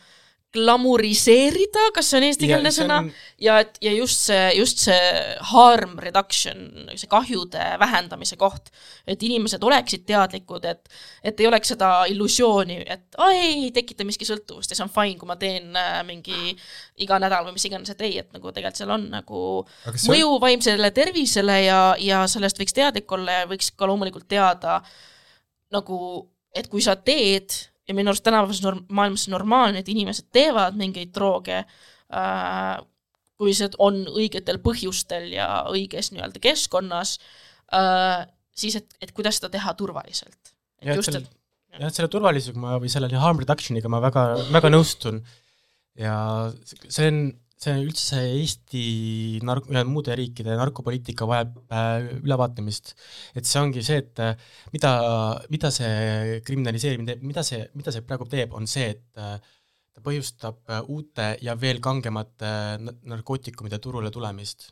[0.50, 2.96] glamuriseerida, kas see on eestikeelne sõna?
[3.38, 5.10] ja et ja just see, just see
[5.52, 8.72] harm reduction, see kahjude vähendamise koht,
[9.06, 10.90] et inimesed oleksid teadlikud, et
[11.22, 14.92] et ei oleks seda illusiooni, et aa ei, ei tekita miski sõltuvust ja see on
[14.94, 16.56] fine, kui ma teen äh, mingi
[17.06, 19.44] iga nädal või mis iganes, et ei, et nagu tegelikult seal on nagu
[19.94, 24.26] see on- mõju vaimsele tervisele ja, ja sellest võiks teadlik olla ja võiks ka loomulikult
[24.28, 24.80] teada
[25.70, 27.54] nagu, et kui sa teed
[27.88, 32.76] ja minu arust tänapäevases norm-, maailmas normaalne, et inimesed teevad mingeid drooge äh,,
[33.40, 37.16] kui see on õigetel põhjustel ja õiges nii-öelda keskkonnas
[37.72, 40.54] äh,, siis et, et kuidas seda teha turvaliselt.
[40.84, 41.30] Ja et et
[41.78, 45.20] jah, et selle turvalisusega ma või selle harm reduction'iga ma väga, väga nõustun
[46.00, 46.14] ja
[46.88, 47.22] see on,
[47.60, 48.82] see üldse see Eesti
[49.44, 52.94] nark-, muude riikide narkopoliitika vajab äh, ülevaatamist.
[53.36, 54.34] et see ongi see, et äh,
[54.72, 54.92] mida,
[55.52, 59.36] mida see kriminaliseerimine teeb, mida see, mida see praegu teeb, on see, et äh,
[59.94, 64.70] ta põhjustab äh, uute ja veel kangemate n- narkootikumide turule tulemist,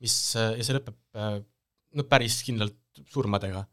[0.00, 1.36] mis äh, ja see lõpeb äh,
[1.98, 2.78] no päris kindlalt
[3.10, 3.66] surmadega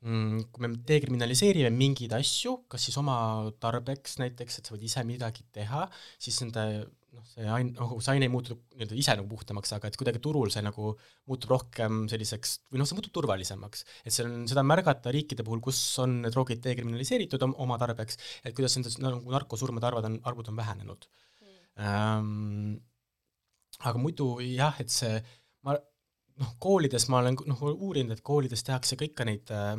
[0.00, 3.18] mm, kui me dekriminaliseerime mingeid asju, kas siis oma
[3.62, 5.84] tarbeks näiteks, et sa võid ise midagi teha,
[6.16, 6.64] siis nende
[7.16, 10.22] noh, see ain-, nagu see aine ei muutu nii-öelda ise nagu puhtamaks, aga et kuidagi
[10.22, 10.92] turul see nagu
[11.30, 13.84] muutub rohkem selliseks või noh, see muutub turvalisemaks.
[14.04, 17.78] et see on, seda on märgata riikide puhul, kus on need drogid dekriminaliseeritud om- oma
[17.82, 21.08] tarbeks, et kuidas nende nagu narkosurmade arvad on, arvud on vähenenud
[21.80, 22.78] ähm,.
[23.80, 25.14] aga muidu jah, et see,
[25.66, 25.78] ma
[26.40, 29.76] noh, koolides ma olen noh, uurinud, et koolides tehakse ka ikka neid äh,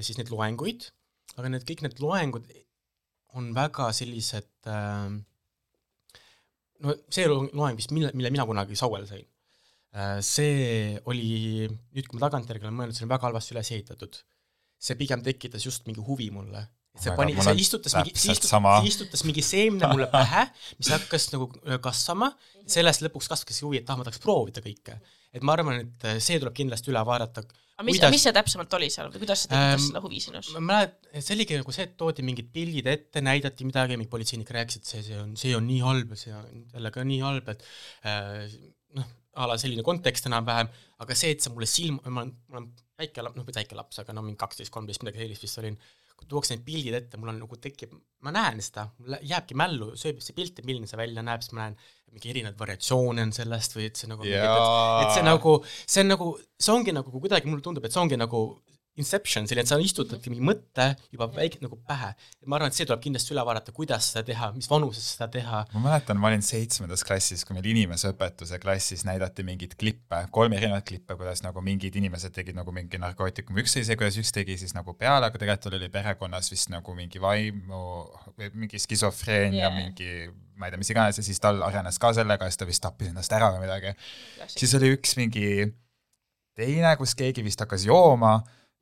[0.00, 0.88] siis neid loenguid,
[1.36, 2.48] aga need kõik need loengud
[3.38, 5.10] on väga sellised äh,
[6.84, 9.24] no see lo- loeng vist, mille, mille mina kunagi Sauel sain
[9.94, 14.20] äh,, see oli, nüüd kui ma tagantjärgi olen mõelnud, see on väga halvasti üles ehitatud.
[14.80, 16.62] see pigem tekitas just mingi huvi mulle.
[16.96, 20.46] see Aga pani, see istutas mingi, see istutas, see istutas mingi seemne mulle pähe,
[20.78, 21.50] mis hakkas nagu
[21.84, 22.32] kasvama,
[22.66, 24.96] sellest lõpuks kasvaski huvi, et ah, ma tahaks proovida kõike.
[25.36, 27.44] et ma arvan, et äh, see tuleb kindlasti üle vaadata.
[27.80, 30.50] Aga mis, mis see täpsemalt oli seal või kuidas see tekitas Ähm, selle huvi sinus?
[30.56, 34.52] ma mäletan, see oligi nagu see, et toodi mingid pildid ette, näidati midagi, mingi politseinik
[34.56, 37.22] rääkis, et see, see on, see on nii halb ja see on jälle ka nii
[37.24, 37.64] halb, et
[38.04, 38.44] äh,
[38.98, 39.08] noh,
[39.40, 40.68] a la selline kontekst enam-vähem,
[41.00, 42.70] aga see, et see mulle silm, ma olen, ma olen
[43.00, 45.78] väike laps, noh, mitte väike laps, aga no mingi kaksteist, kolmteist, midagi sellist vist olin,
[46.20, 47.94] kui tuuakse need pildid ette, mul on nagu tekib,
[48.26, 51.56] ma näen seda, mul jääbki mällu, sööb see pilt, et milline see välja näeb, siis
[51.56, 51.78] ma näen
[52.10, 54.50] mingi erinevaid variatsioone on sellest või et see nagu Jaa.
[54.50, 58.02] et, et see nagu, see on nagu, see ongi nagu kuidagi mulle tundub, et see
[58.02, 58.42] ongi nagu
[59.00, 62.12] Inception, selline, et sa istutadki mingi mõtte juba väike nagu pähe.
[62.46, 65.62] ma arvan, et see tuleb kindlasti üle vaadata, kuidas seda teha, mis vanuses seda teha.
[65.74, 70.86] ma mäletan, ma olin seitsmendas klassis, kui meil inimeseõpetuse klassis näidati mingeid klippe, kolm erinevat
[70.88, 74.58] klippe, kuidas nagu mingid inimesed tegid nagu mingi narkootikumi, üks oli see, kuidas üks tegi
[74.60, 77.82] siis nagu peale, aga tegelikult oli perekonnas vist nagu mingi vaimu
[78.36, 80.30] või mingi skisofreenia yeah., mingi
[80.60, 82.84] ma ei tea, mis iganes ja siis tal arenes ka sellega ja siis ta vist
[82.84, 83.94] tappis ennast ära või midagi.
[84.52, 85.46] siis oli üks mingi
[86.58, 88.40] teine, kus keegi vist hakkas jooma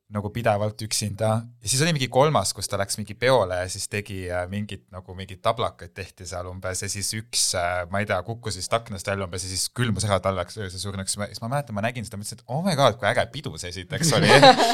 [0.09, 3.85] nagu pidevalt üksinda ja siis oli mingi kolmas, kus ta läks mingi peole ja siis
[3.91, 7.43] tegi äh, mingit nagu mingeid tablakaid tehti seal umbes ja siis üks,
[7.91, 11.13] ma ei tea, kukkus vist aknast välja umbes ja siis külmus ära talveks öösel surnuks,
[11.19, 13.69] siis ma mäletan, ma nägin seda, mõtlesin, et oh my god, kui äge pidu see
[13.69, 14.31] esiteks oli.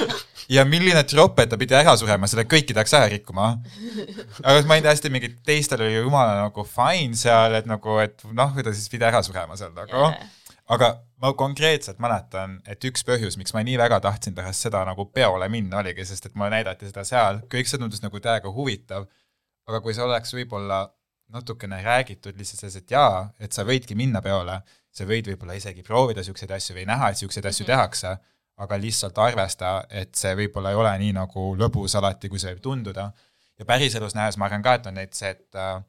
[0.56, 3.52] ja milline tropp, et ta pidi ära surema, selle kõiki tahaks ära rikkuma.
[4.40, 8.24] aga ma ei tea, hästi mingid teistel oli jumala nagu fine seal, et nagu, et
[8.32, 10.16] noh, kui ta siis pidi ära surema seal nagu
[10.66, 10.90] aga
[11.22, 15.48] ma konkreetselt mäletan, et üks põhjus, miks ma nii väga tahtsin pärast seda nagu peole
[15.50, 19.08] minna, oligi, sest et mulle näidati seda seal, kõik see tundus nagu täiega huvitav.
[19.66, 20.84] aga kui see oleks võib-olla
[21.34, 24.60] natukene räägitud lihtsalt selles, et jaa, et sa võidki minna peole,
[24.94, 28.12] sa võid võib-olla isegi proovida niisuguseid asju või näha, et niisuguseid asju tehakse,
[28.62, 32.62] aga lihtsalt arvesta, et see võib-olla ei ole nii nagu lõbus alati, kui see võib
[32.62, 33.12] tunduda.
[33.60, 35.82] ja päriselus nähes ma arvan ka, et on neid see, et äh,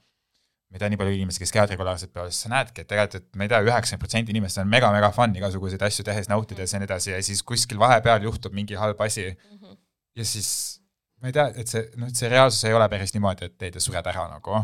[0.66, 3.22] ma ei tea, nii palju inimesi, kes käivad regulaarselt peol, siis sa näedki, et tegelikult,
[3.22, 6.80] et ma ei tea, üheksakümmend protsenti inimestel on mega-mega fun igasuguseid asju tehes, nautides ja
[6.82, 10.50] nii edasi ja siis kuskil vahepeal juhtub mingi halb asi ja siis
[11.22, 13.78] ma ei tea, et see, noh, et see reaalsus ei ole päris niimoodi, et teed
[13.78, 14.60] ja sured ära nagu.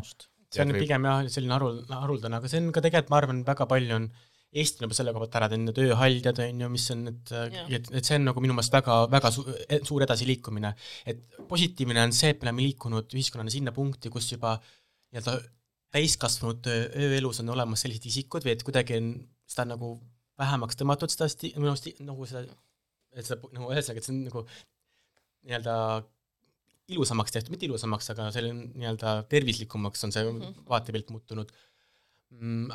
[0.52, 3.68] see on pigem jah, selline harul-, haruldane, aga see on ka tegelikult, ma arvan, väga
[3.70, 4.12] palju on
[4.52, 7.30] Eestil juba selle koha pealt ära teinud tööhaldjad on ju, mis on need,
[7.72, 9.46] et, et see on nagu minu meelest väga, väga su
[9.88, 10.74] suur edasiliikumine.
[11.08, 15.38] et positiivne on see, et me oleme liikunud ühiskonnana sinna punkti, kus juba nii-öelda
[15.92, 19.12] täiskasvanud ööelus on olemas sellised isikud või et kuidagi on
[19.48, 19.94] seda nagu
[20.40, 22.46] vähemaks tõmmatud seda sti-, minu arust nagu seda,
[23.12, 24.44] et seda nagu ühesõnaga, et see on nagu
[25.42, 25.76] nii-öelda
[26.92, 30.64] ilusamaks tehtud, mitte ilusamaks, aga selline nii-öelda tervislikumaks on see mm -hmm.
[30.68, 31.52] vaatepilt muutunud.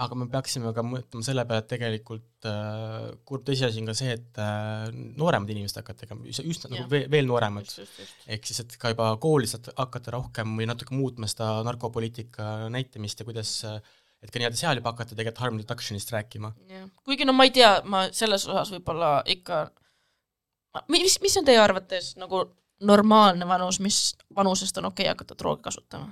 [0.03, 4.14] Aga me peaksime ka mõtlema selle peale, et tegelikult äh, kurb tõsiasi on ka see,
[4.16, 4.88] et äh,
[5.20, 7.68] nooremad inimesed hakkavad tegema, üsna nagu veel, veel nooremad.
[7.68, 8.28] just, just, just.
[8.38, 13.28] ehk siis, et ka juba koolis hakata rohkem või natuke muutma seda narkopoliitika näitamist ja
[13.28, 13.82] kuidas äh,
[14.24, 16.53] et ka nii-öelda seal juba hakata tegelikult harm reduction'ist rääkima.
[17.05, 19.66] kuigi no ma ei tea, ma selles osas võib-olla ikka,
[20.93, 22.45] mis, mis on teie arvates nagu
[22.88, 26.12] normaalne vanus, mis vanusest on okei okay hakata droogi kasutama?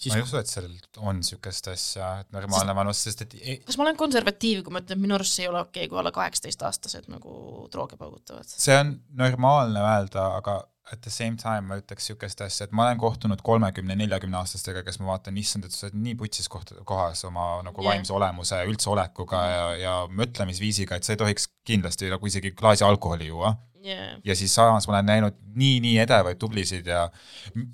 [0.00, 3.60] Siis ma ei usu, et seal on niisugust asja, et normaalne vanus, sest et ei-
[3.66, 5.92] kas ma olen konservatiiv, kui ma ütlen, et minu arust see ei ole okei okay,,
[5.92, 8.48] kui alla kaheksateistaastased nagu drooge paugutavad?
[8.48, 10.60] see on normaalne öelda, aga
[10.92, 14.82] at the same time ma ütleks niisugust asja, et ma olen kohtunud kolmekümne, neljakümne aastastega,
[14.86, 17.92] kes ma vaatan, issand, et sa oled nii putsis koht, kohas oma nagu Jah.
[17.92, 22.54] vaimse olemuse ja üldse olekuga ja, ja mõtlemisviisiga, et sa ei tohiks kindlasti nagu isegi
[22.58, 27.06] klaasi alkoholi juua jaa, ja siis samas ma olen näinud nii-nii edevaid tublisid ja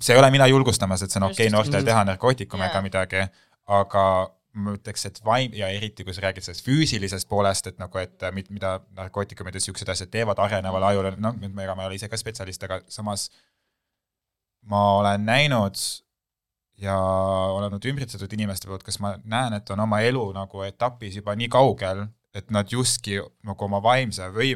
[0.01, 2.85] see ei ole mina julgustamas, et see on okei okay, noortel teha narkootikume ega Jaa.
[2.85, 3.27] midagi,
[3.79, 4.05] aga
[4.57, 8.25] ma ütleks, et vaim ja eriti, kui sa räägid sellest füüsilisest poolest, et nagu, et
[8.33, 12.09] mid- mida narkootikumid ja siuksed asjad teevad arenevale ajule, noh, ega ma ei ole ise
[12.09, 13.27] ka spetsialist, aga samas
[14.67, 15.77] ma olen näinud
[16.81, 21.19] ja olen olnud ümbritsetud inimeste poolt, kes ma näen, et on oma elu nagu etapis
[21.21, 22.05] juba nii kaugel,
[22.37, 24.55] et nad justki nagu oma vaimse või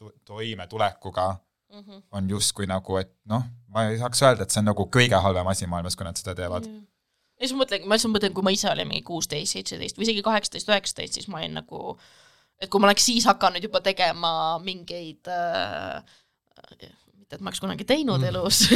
[0.00, 1.28] to- toimetulekuga
[1.70, 2.00] Mhm.
[2.12, 5.46] on justkui nagu, et noh, ma ei saaks öelda, et see on nagu kõige halvem
[5.52, 6.64] asi maailmas, kui nad seda teevad.
[6.66, 10.08] ja siis ma mõtlen, ma lihtsalt mõtlen, kui ma ise olin mingi kuusteist, seitseteist või
[10.08, 11.94] isegi kaheksateist, üheksateist, siis ma olin nagu,
[12.58, 14.32] et kui ma oleks siis hakanud juba tegema
[14.64, 16.02] mingeid äh,
[17.20, 18.64] mitte, et ma oleks kunagi teinud elus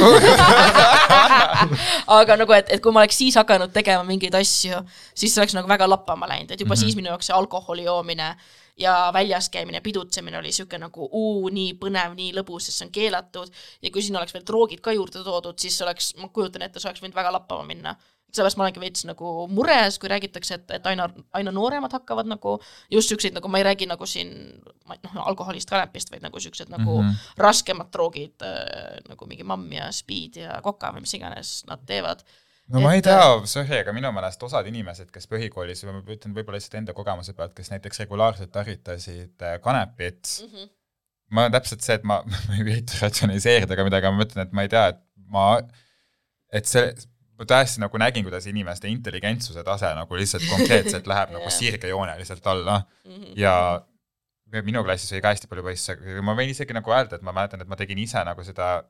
[2.19, 4.79] aga nagu, et, et kui ma oleks siis hakanud tegema mingeid asju,
[5.13, 6.83] siis see oleks nagu väga lappama läinud, et juba mm -hmm.
[6.85, 8.35] siis minu jaoks see alkoholi joomine
[8.77, 12.95] ja väljas käimine, pidutsemine oli niisugune nagu uu, nii põnev, nii lõbus, sest see on
[12.95, 16.81] keelatud ja kui sinna oleks veel droogid ka juurde toodud, siis oleks, ma kujutan ette,
[16.81, 17.95] see oleks võinud väga lappama minna
[18.35, 21.07] sellepärast ma olengi veits nagu mures, kui räägitakse, et, et aina,
[21.37, 22.57] aina nooremad hakkavad nagu
[22.91, 24.33] just siukseid nagu ma ei räägi nagu siin
[24.65, 27.09] noh, alkoholist, kanepist, vaid nagu siuksed nagu mm.
[27.09, 27.35] -hmm.
[27.45, 32.25] raskemad droogid äh, nagu mingi mamm ja speed ja koka või mis iganes nad teevad.
[32.73, 36.57] No ma ei Et- tea, aga minu meelest osad inimesed, kes põhikoolis ma ütlen võib-olla
[36.59, 40.53] lihtsalt enda kogemuse pealt, kes näiteks regulaarselt tarvitasid äh, kanepit mm.
[40.53, 40.69] -hmm.
[41.37, 44.53] ma täpselt see, et ma, ma ei ürita ratsionaliseerida ega midagi, aga ma mõtlen, et
[44.57, 45.47] ma ei tea, et ma,
[46.53, 46.87] et see,
[47.37, 51.57] ma tõesti nagu nägin, kuidas inimeste intelligentsuse tase nagu lihtsalt konkreetselt läheb nagu Jah.
[51.59, 53.33] sirgejooneliselt alla Mhm.
[53.37, 53.83] ja
[54.63, 57.61] minu klassis oli ka hästi palju poisse, ma võin isegi nagu öelda, et ma mäletan,
[57.61, 58.85] et ma tegin ise nagu seda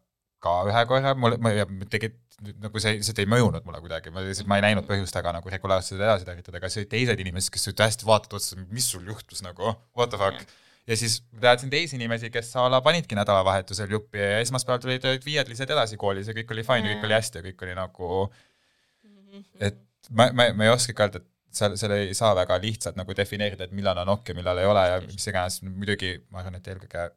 [0.46, 1.52] ka ühe korra, mul, ma
[1.90, 2.22] tegelikult
[2.60, 5.52] nagu see lihtsalt ei mõjunud mulle kuidagi, ma lihtsalt, ma ei näinud põhjust väga nagu
[5.52, 8.90] regulaarselt seda edasi tarvitada, aga siis olid teised inimesed, kes olid hästi vaatavad otsa, mis
[8.92, 10.56] sul juhtus nagu, what the fuck.
[10.86, 15.26] ja siis teadsin teisi inimesi, kes a la panidki nädalavahetusel juppi ja esmaspäeval tulid, olid
[15.26, 17.80] viied lihtsalt edasi koolis ja kõik oli fine ja kõik oli hästi ja kõik oli
[17.80, 18.12] nagu,
[19.70, 19.80] et
[20.12, 23.70] ma, ma, ma ei oskagi öelda, et seal, seal ei saa väga lihtsalt nagu defineerida,
[23.70, 26.68] et millal on ok ja millal ei ole ja mis iganes, muidugi ma arvan, et
[26.74, 27.08] eelkõige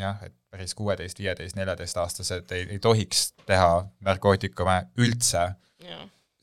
[0.00, 5.48] jah, et päris kuueteist, viieteist, neljateist-aastased ei, ei tohiks teha narkootikume üldse,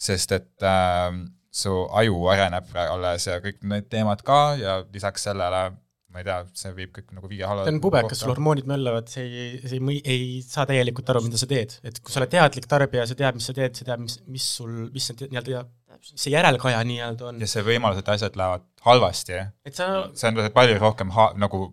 [0.01, 1.21] sest et äh,
[1.51, 5.71] su aju areneb alles ja kõik need teemad ka ja lisaks sellele
[6.11, 9.07] ma ei tea, see viib kõik nagu viie halva see on pubekas, sul hormoonid möllavad,
[9.07, 12.19] see ei, see ei, mõi- ei saa täielikult aru, mida sa teed, et kui sa
[12.19, 15.29] oled teadlik tarbija, sa tead, mis sa teed, sa tead, mis, mis sul, mis see
[15.31, 15.63] nii-öelda.
[16.01, 19.37] See järelkaja nii-öelda on ja, see võimalus, et asjad lähevad halvasti,
[19.67, 19.87] et sa
[20.17, 21.67] see on palju rohkem ha-, nagu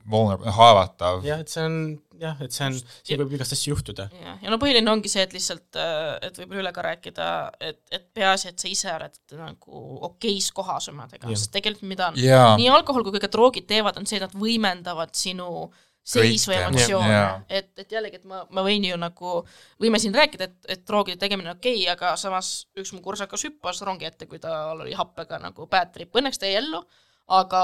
[0.59, 1.25] haavatav.
[1.27, 1.79] jah, et see on
[2.21, 2.77] jah, et see on,
[3.07, 4.09] siin võib igast asju juhtuda.
[4.13, 5.79] jah, ja no põhiline ongi see, et lihtsalt,
[6.25, 7.29] et võib-olla üle ka rääkida,
[7.71, 11.39] et, et peaasi, et sa ise oled nagu okeis kohas omadega, Jah.
[11.39, 12.19] sest tegelikult mida on
[12.61, 15.69] nii alkohol kui ka droogid teevad, on see, et nad võimendavad sinu
[16.09, 16.61] seisu Kõike.
[16.69, 19.35] emotsioone Jaa., et, et jällegi, et ma, ma võin ju nagu,
[19.83, 23.45] võime siin rääkida, et, et droogide tegemine on okei okay,, aga samas üks mu kursakas
[23.49, 26.83] hüppas rongi ette, kui tal oli happega nagu bad trip, õnneks ta jäi ellu,
[27.41, 27.63] aga,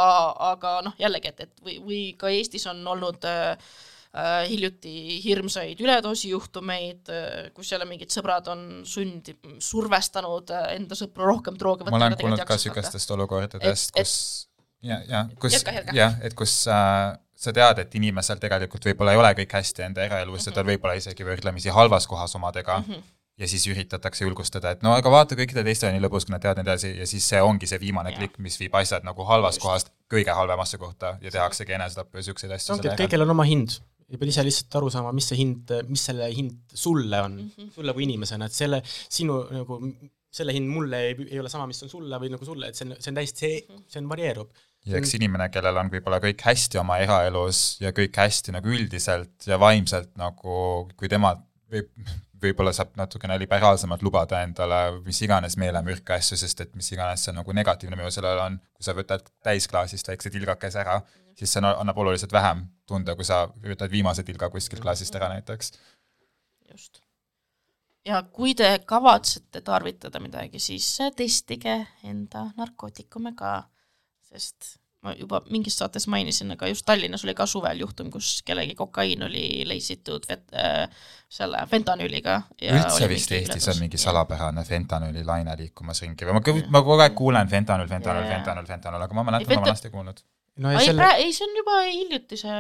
[0.53, 3.55] aga noh, jällegi, et, et või, või ka Eestis on olnud äh,
[4.13, 10.99] äh, hiljuti hirmsaid üledoosi juhtumeid äh,, kus jälle mingid sõbrad on sundi, survestanud äh, enda
[10.99, 14.17] sõpru rohkem drooge ma olen kuulnud ka niisugustest olukordadest, kus
[14.85, 15.63] ja, ja kus
[15.97, 17.15] jah, et kus äh,
[17.45, 20.55] sa tead, et inimesel tegelikult võib-olla ei ole kõik hästi enda eraelus ja Mhm.
[20.55, 22.93] ta on võib-olla isegi võrdlemisi halvas kohas omadega mm.
[22.93, 23.03] -hmm.
[23.39, 26.43] ja siis üritatakse julgustada, et no aga vaata, kõikidel teistel on nii lõbus, kui nad
[26.43, 28.19] teavad ja nii edasi ja siis see ongi see viimane Jah.
[28.19, 32.53] klikk, mis viib asjad nagu halvast kohast kõige halvemasse kohta ja tehaksegi enesetappu ja siukseid
[32.53, 33.79] asju ongi, et kõigil on oma hind
[34.09, 37.51] ja pead ise lihtsalt aru saama, mis see hind, mis selle hind sulle on mm,
[37.57, 37.73] -hmm.
[37.79, 39.81] sulle kui inimesena, et selle sinu nagu,
[40.35, 42.89] selle hind mulle ei, ei ole sama, mis on sulle või nagu sulle, et see
[42.89, 44.51] on, see on täiesti, see, see on varieerub.
[44.87, 49.49] Ja eks inimene, kellel on võib-olla kõik hästi oma eraelus ja kõik hästi nagu üldiselt
[49.49, 51.35] ja vaimselt nagu, kui tema
[51.73, 51.91] võib,
[52.45, 57.35] võib-olla saab natukene liberaalsemalt lubada endale mis iganes meelemürke asju, sest et mis iganes see
[57.37, 60.99] nagu negatiivne mõju sellel on, kui sa võtad täisklaasist väikse tilgakese ära,
[61.39, 65.73] siis see annab oluliselt vähem tunda, kui sa võtad viimase tilga kuskilt klaasist ära näiteks.
[66.71, 67.01] just.
[68.05, 73.63] ja kui te kavatsete tarvitada midagi, siis testige enda narkootikume ka,
[74.35, 74.75] sest
[75.05, 79.23] ma juba mingis saates mainisin, aga just Tallinnas oli ka suvel juhtum, kus kellegi kokaiin
[79.27, 80.89] oli leisitud vet- äh,
[81.29, 82.39] selle fentanüüliga.
[82.63, 84.01] üldse vist Eestis on mingi.
[84.01, 89.03] salapärane fentanüüli laine liikumas ringi või ma ma kogu aeg kuulen fentanüül, fentanüül, fentanüül, fentanüül,
[89.03, 90.25] aga ma mäletan, ma vanasti ei kuulnud.
[90.63, 92.55] No ei, selle, ei, see on juba hiljutise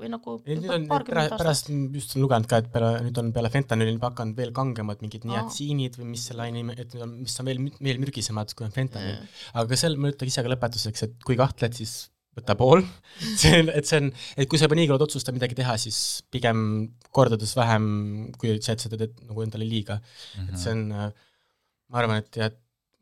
[0.00, 3.30] või nagu nüüd juba on paarkümmend pärast, pärast just lugenud ka, et peale, nüüd on
[3.36, 7.14] peale fentanüüli juba hakanud veel kangemad mingid niatsiinid või mis selle aine, et need on,
[7.20, 9.54] mis on veel, veel mürgisemad kui on fentanüül Jaa..
[9.62, 11.96] aga seal ma ütlen ise ka lõpetuseks, et kui kahtled, siis
[12.36, 12.84] võta pool.
[13.40, 16.00] see on, et see on, et kui sa juba niigi oled otsustanud midagi teha, siis
[16.32, 16.60] pigem
[17.16, 17.86] kordades vähem,
[18.40, 20.40] kui see, et sa teed nagu endale liiga mm.
[20.40, 20.52] -hmm.
[20.52, 20.84] et see on,
[21.92, 22.50] ma arvan, et ja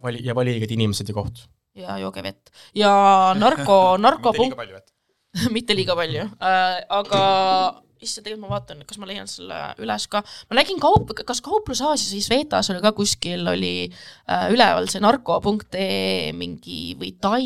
[0.04, 1.46] vali, ja vali õiged inimesed ja koht.
[1.78, 2.92] Ja jooge vett ja
[3.38, 7.22] narko, narkopunkt, palju, et mitte liiga palju äh,, aga
[8.04, 10.20] issand, tegelikult ma vaatan, kas ma leian selle üles ka,
[10.50, 15.02] ma nägin kaup, kas kauplus Aasias või Svetas oli ka kuskil oli äh, üleval see
[15.04, 17.44] narko.ee mingi või Tai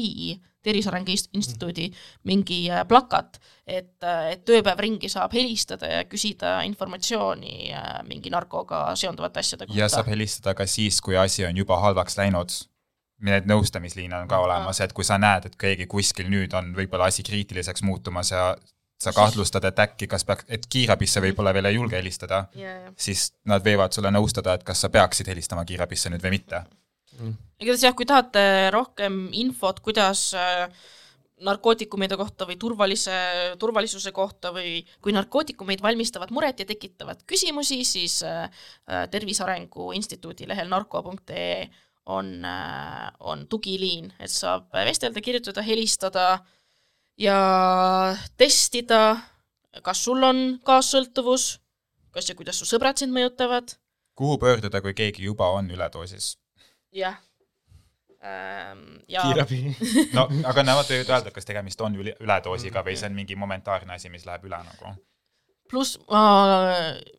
[0.69, 1.87] Tervise Arengu Inst- Instituudi
[2.29, 8.89] mingi äh, plakat, et, et ööpäev ringi saab helistada ja küsida informatsiooni äh, mingi narkoga
[8.99, 9.79] seonduvate asjade kohta.
[9.79, 12.59] ja saab helistada ka siis, kui asi on juba halvaks läinud.
[13.27, 17.09] Need nõustamisliine on ka olemas, et kui sa näed, et keegi kuskil nüüd on võib-olla
[17.11, 18.53] asi kriitiliseks muutumas ja
[18.99, 22.93] sa kahtlustad, et äkki, kas peaks, et kiirabisse võib-olla veel ei julge helistada, ja, ja.
[22.99, 26.63] siis nad võivad sulle nõustada, et kas sa peaksid helistama kiirabisse nüüd või mitte.
[27.59, 28.43] igatahes jah, kui tahate
[28.75, 30.67] rohkem infot, kuidas äh,
[31.47, 33.19] narkootikumide kohta või turvalise,
[33.59, 38.49] turvalisuse kohta või kui narkootikumid valmistavad muret ja tekitavad küsimusi, siis äh,
[38.91, 41.69] äh, Tervise Arengu Instituudi lehel narko.ee
[42.09, 46.29] on äh,, on tugiliin, et saab vestelda, kirjutada, helistada
[47.21, 47.41] ja
[48.41, 49.03] testida,
[49.85, 51.51] kas sul on kaassõltuvus,
[52.15, 53.77] kas ja kuidas su sõbrad sind mõjutavad
[54.19, 56.37] kuhu pöörduda, kui keegi juba on üledoosis?
[56.93, 57.19] jah
[58.25, 58.97] ähm,.
[59.09, 59.61] ja kiirabi.
[60.17, 63.95] no aga nemad võivad öelda, kas tegemist on üle, üledoosiga või see on mingi momentaarne
[63.95, 64.95] asi, mis läheb üle nagu.
[65.71, 66.23] Pluss ma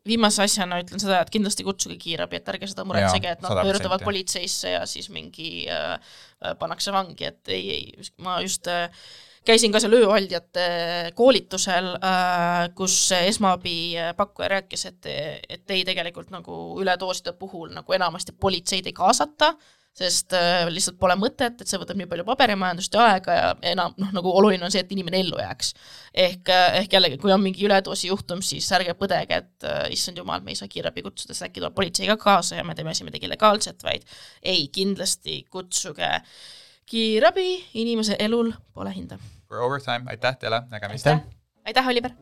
[0.08, 3.66] viimase asjana ütlen seda, et kindlasti kutsuge kiirabi, et ärge seda muretsege, et nad 100%,
[3.68, 8.88] pöörduvad politseisse ja siis mingi äh, äh, pannakse vangi, et ei, ei, ma just äh,
[9.48, 10.68] käisin ka seal ööhaldjate
[11.18, 13.78] koolitusel äh,, kus esmaabi
[14.18, 15.10] pakkuja rääkis, et,
[15.50, 19.54] et ei tegelikult nagu üledooside puhul nagu enamasti politseid ei kaasata,
[20.00, 23.96] sest äh, lihtsalt pole mõtet, et see võtab nii palju paberimajandust ja aega ja enam
[24.00, 25.74] noh, nagu oluline on see, et inimene ellu jääks.
[26.14, 30.22] ehk, äh, ehk jällegi, kui on mingi üledoosi juhtum, siis ärge põdege, et äh, issand
[30.22, 32.96] jumal, me ei saa kiirabi kutsuda, sest äkki tuleb politsei ka kaasa ja me teeme
[32.98, 34.08] siin midagi legaalset, vaid
[34.42, 36.14] ei, kindlasti kutsuge
[36.90, 37.50] kiirabi,
[37.84, 39.20] inimese elul pole hinda.
[39.50, 41.08] We're over time, aitäh teile, nägemist.
[41.08, 41.26] aitäh,
[41.66, 42.16] aitäh, Oliver.